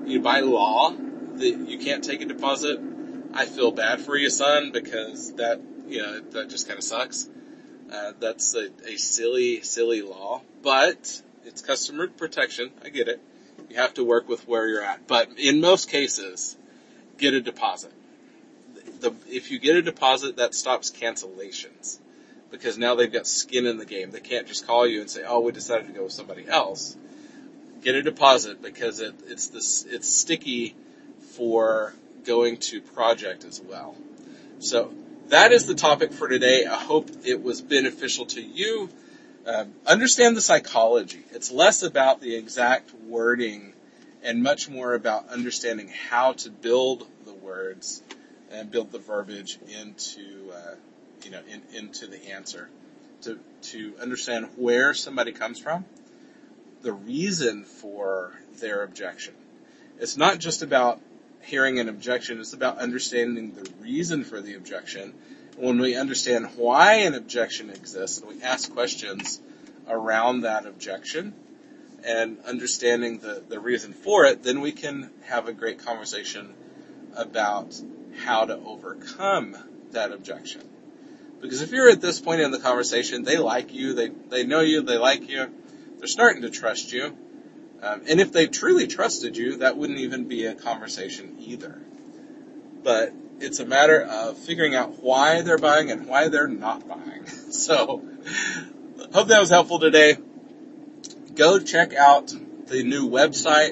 you 0.06 0.18
know, 0.18 0.24
by 0.24 0.42
law, 0.42 0.92
that 0.92 1.66
you 1.68 1.80
can't 1.80 2.04
take 2.04 2.22
a 2.22 2.26
deposit. 2.26 2.80
I 3.34 3.46
feel 3.46 3.72
bad 3.72 4.02
for 4.02 4.16
you, 4.16 4.30
son, 4.30 4.72
because 4.72 5.34
that, 5.34 5.60
you 5.88 6.02
know, 6.02 6.20
that 6.32 6.50
just 6.50 6.68
kind 6.68 6.78
of 6.78 6.84
sucks. 6.84 7.30
Uh, 7.92 8.14
that's 8.20 8.54
a, 8.56 8.70
a 8.86 8.98
silly, 8.98 9.62
silly 9.62 10.02
law, 10.02 10.42
but 10.62 11.22
it's 11.46 11.62
customer 11.62 12.08
protection. 12.08 12.72
I 12.84 12.90
get 12.90 13.08
it. 13.08 13.22
You 13.70 13.78
have 13.78 13.94
to 13.96 14.04
work 14.04 14.30
with 14.30 14.48
where 14.48 14.68
you're 14.68 14.84
at. 14.84 15.08
But 15.08 15.38
in 15.38 15.62
most 15.62 15.90
cases, 15.90 16.58
get 17.18 17.34
a 17.34 17.42
deposit. 17.42 17.92
The, 19.00 19.14
if 19.28 19.52
you 19.52 19.60
get 19.60 19.76
a 19.76 19.82
deposit, 19.82 20.38
that 20.38 20.56
stops 20.56 20.92
cancellations. 20.92 22.00
Because 22.50 22.78
now 22.78 22.96
they've 22.96 23.12
got 23.12 23.28
skin 23.28 23.66
in 23.66 23.78
the 23.78 23.86
game. 23.86 24.12
They 24.12 24.22
can't 24.22 24.48
just 24.48 24.66
call 24.66 24.88
you 24.88 25.02
and 25.02 25.10
say, 25.10 25.24
oh, 25.28 25.42
we 25.42 25.52
decided 25.52 25.88
to 25.88 25.94
go 25.94 26.04
with 26.04 26.14
somebody 26.14 26.48
else. 26.48 26.96
Get 27.82 27.96
a 27.96 28.02
deposit 28.02 28.62
because 28.62 29.02
it, 29.02 29.16
it's 29.28 29.48
this, 29.48 29.86
it's 29.88 30.08
sticky 30.08 30.76
for 31.36 31.94
going 32.26 32.58
to 32.58 32.82
project 32.82 33.44
as 33.44 33.62
well. 33.62 33.96
So 34.60 34.94
that 35.28 35.52
is 35.52 35.66
the 35.66 35.76
topic 35.76 36.14
for 36.14 36.28
today. 36.28 36.66
I 36.66 36.76
hope 36.76 37.10
it 37.26 37.44
was 37.44 37.62
beneficial 37.62 38.26
to 38.28 38.42
you. 38.42 38.90
Uh, 39.48 39.64
understand 39.86 40.36
the 40.36 40.42
psychology. 40.42 41.24
It's 41.32 41.52
less 41.52 41.82
about 41.82 42.20
the 42.20 42.36
exact 42.36 42.94
wording 42.94 43.72
and 44.22 44.44
much 44.44 44.68
more 44.68 44.94
about 44.94 45.30
understanding 45.30 45.88
how 45.88 46.34
to 46.34 46.50
build 46.50 47.08
the 47.24 47.32
words 47.32 48.04
and 48.52 48.70
build 48.70 48.92
the 48.92 49.00
verbiage 49.00 49.58
into, 49.82 50.52
uh, 50.54 50.76
you 51.24 51.32
know, 51.32 51.40
in, 51.50 51.62
into 51.74 52.08
the 52.08 52.32
answer. 52.32 52.68
To, 53.22 53.40
to 53.72 53.94
understand 54.02 54.50
where 54.58 54.94
somebody 54.94 55.32
comes 55.32 55.60
from, 55.60 55.86
the 56.82 56.92
reason 56.92 57.64
for 57.64 58.34
their 58.60 58.84
objection. 58.84 59.34
It's 59.98 60.18
not 60.18 60.40
just 60.40 60.62
about 60.62 61.00
hearing 61.42 61.80
an 61.80 61.88
objection, 61.88 62.42
it's 62.42 62.52
about 62.52 62.80
understanding 62.80 63.54
the 63.54 63.72
reason 63.82 64.26
for 64.26 64.42
the 64.42 64.56
objection 64.56 65.14
when 65.58 65.80
we 65.80 65.96
understand 65.96 66.48
why 66.56 66.94
an 67.00 67.16
objection 67.16 67.70
exists 67.70 68.20
and 68.20 68.30
we 68.30 68.42
ask 68.44 68.72
questions 68.72 69.42
around 69.90 70.42
that 70.42 70.66
objection 70.66 71.34
and 72.06 72.38
understanding 72.46 73.18
the, 73.20 73.44
the 73.48 73.60
reason 73.60 73.92
for 73.92 74.26
it, 74.26 74.44
then 74.44 74.62
we 74.62 74.72
can 74.72 75.10
have 75.26 75.48
a 75.48 75.54
great 75.54 75.84
conversation 75.84 76.54
about 77.16 77.80
how 78.24 78.46
to 78.46 78.56
overcome 78.56 79.58
that 79.92 80.12
objection. 80.12 80.62
Because 81.42 81.62
if 81.62 81.72
you're 81.72 81.90
at 81.90 82.02
this 82.02 82.20
point 82.20 82.42
in 82.42 82.52
the 82.52 82.60
conversation, 82.60 83.24
they 83.24 83.38
like 83.38 83.74
you, 83.74 83.94
they, 83.94 84.10
they 84.10 84.46
know 84.46 84.62
you, 84.62 84.84
they 84.84 84.98
like 84.98 85.28
you, 85.30 85.48
they're 85.98 86.08
starting 86.08 86.44
to 86.44 86.50
trust 86.50 86.94
you. 86.94 87.16
Um, 87.82 88.04
and 88.08 88.20
if 88.20 88.32
they 88.32 88.48
truly 88.48 88.88
trusted 88.88 89.38
you, 89.38 89.58
that 89.58 89.78
wouldn't 89.78 90.00
even 90.00 90.28
be 90.28 90.46
a 90.46 90.56
conversation 90.56 91.36
either. 91.40 91.80
But 92.84 93.14
it's 93.40 93.60
a 93.60 93.66
matter 93.66 94.02
of 94.02 94.38
figuring 94.38 94.76
out 94.76 95.02
why 95.02 95.42
they're 95.42 95.58
buying 95.58 95.92
and 95.92 96.08
why 96.08 96.28
they're 96.30 96.48
not 96.48 96.88
buying. 96.88 97.26
So, 97.50 98.04
hope 99.14 99.28
that 99.30 99.40
was 99.40 99.50
helpful 99.50 99.80
today. 99.80 100.18
Go 101.34 101.60
check 101.60 101.94
out 101.94 102.28
the 102.68 102.84
new 102.84 103.10
website, 103.10 103.72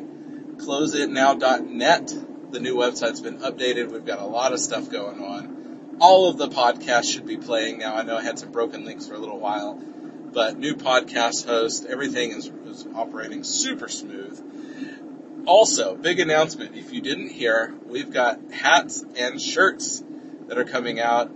closeitnow.net. 0.57 2.13
The 2.51 2.59
new 2.59 2.75
website's 2.75 3.21
been 3.21 3.39
updated. 3.39 3.91
We've 3.91 4.05
got 4.05 4.19
a 4.19 4.25
lot 4.25 4.53
of 4.53 4.59
stuff 4.59 4.89
going 4.89 5.21
on. 5.23 5.97
All 5.99 6.29
of 6.29 6.37
the 6.37 6.47
podcasts 6.47 7.11
should 7.11 7.25
be 7.25 7.37
playing 7.37 7.79
now. 7.79 7.95
I 7.95 8.03
know 8.03 8.17
I 8.17 8.23
had 8.23 8.39
some 8.39 8.51
broken 8.51 8.85
links 8.85 9.07
for 9.07 9.15
a 9.15 9.19
little 9.19 9.39
while, 9.39 9.75
but 9.75 10.57
new 10.57 10.75
podcast 10.75 11.45
host, 11.45 11.85
everything 11.85 12.31
is, 12.31 12.47
is 12.47 12.87
operating 12.95 13.43
super 13.43 13.87
smooth. 13.87 14.41
Also, 15.45 15.95
big 15.95 16.19
announcement. 16.19 16.75
If 16.75 16.91
you 16.91 17.01
didn't 17.01 17.29
hear, 17.29 17.73
we've 17.85 18.11
got 18.11 18.39
hats 18.51 19.05
and 19.15 19.39
shirts 19.39 20.03
that 20.47 20.57
are 20.57 20.65
coming 20.65 20.99
out. 20.99 21.31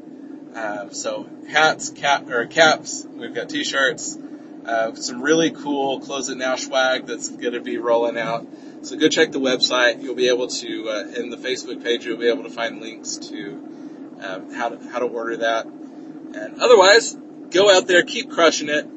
Uh, 0.56 0.90
so 0.90 1.30
hats, 1.48 1.92
cap 1.92 2.28
or 2.28 2.48
caps. 2.48 3.06
We've 3.08 3.34
got 3.34 3.50
t-shirts. 3.50 4.18
Uh, 4.66 4.96
some 4.96 5.22
really 5.22 5.52
cool 5.52 6.00
close 6.00 6.30
it 6.30 6.38
now 6.38 6.56
swag 6.56 7.06
that's 7.06 7.30
going 7.30 7.54
to 7.54 7.62
be 7.62 7.78
rolling 7.78 8.18
out. 8.18 8.48
So 8.82 8.98
go 8.98 9.10
check 9.10 9.32
the 9.32 9.40
website. 9.40 10.02
You'll 10.02 10.16
be 10.16 10.30
able 10.30 10.48
to, 10.48 10.90
uh, 10.90 11.04
in 11.16 11.30
the 11.30 11.38
Facebook 11.38 11.84
page, 11.84 12.06
you'll 12.06 12.18
be 12.18 12.30
able 12.30 12.44
to 12.44 12.50
find 12.50 12.82
links 12.82 13.18
to 13.18 14.18
um, 14.22 14.54
how 14.54 14.70
to 14.70 14.90
how 14.90 15.00
to 15.00 15.06
order 15.06 15.38
that. 15.38 15.66
And 15.66 16.62
otherwise, 16.62 17.16
go 17.52 17.70
out 17.76 17.88
there, 17.88 18.04
keep 18.04 18.32
crushing 18.32 18.70
it. 18.70 18.88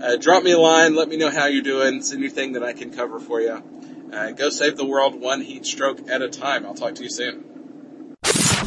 Uh, 0.00 0.16
drop 0.16 0.42
me 0.42 0.52
a 0.52 0.58
line. 0.58 0.94
Let 0.94 1.08
me 1.08 1.16
know 1.16 1.30
how 1.30 1.46
you're 1.46 1.62
doing. 1.62 1.96
It's 1.96 2.12
anything 2.12 2.52
that 2.52 2.62
I 2.62 2.72
can 2.72 2.92
cover 2.92 3.20
for 3.20 3.40
you. 3.40 3.62
Uh, 4.12 4.30
go 4.30 4.50
save 4.50 4.76
the 4.76 4.84
world 4.84 5.18
one 5.18 5.40
heat 5.40 5.64
stroke 5.64 5.98
at 6.08 6.20
a 6.20 6.28
time. 6.28 6.66
I'll 6.66 6.74
talk 6.74 6.96
to 6.96 7.02
you 7.02 7.10
soon. 7.10 7.51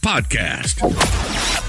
podcast. 0.00 1.67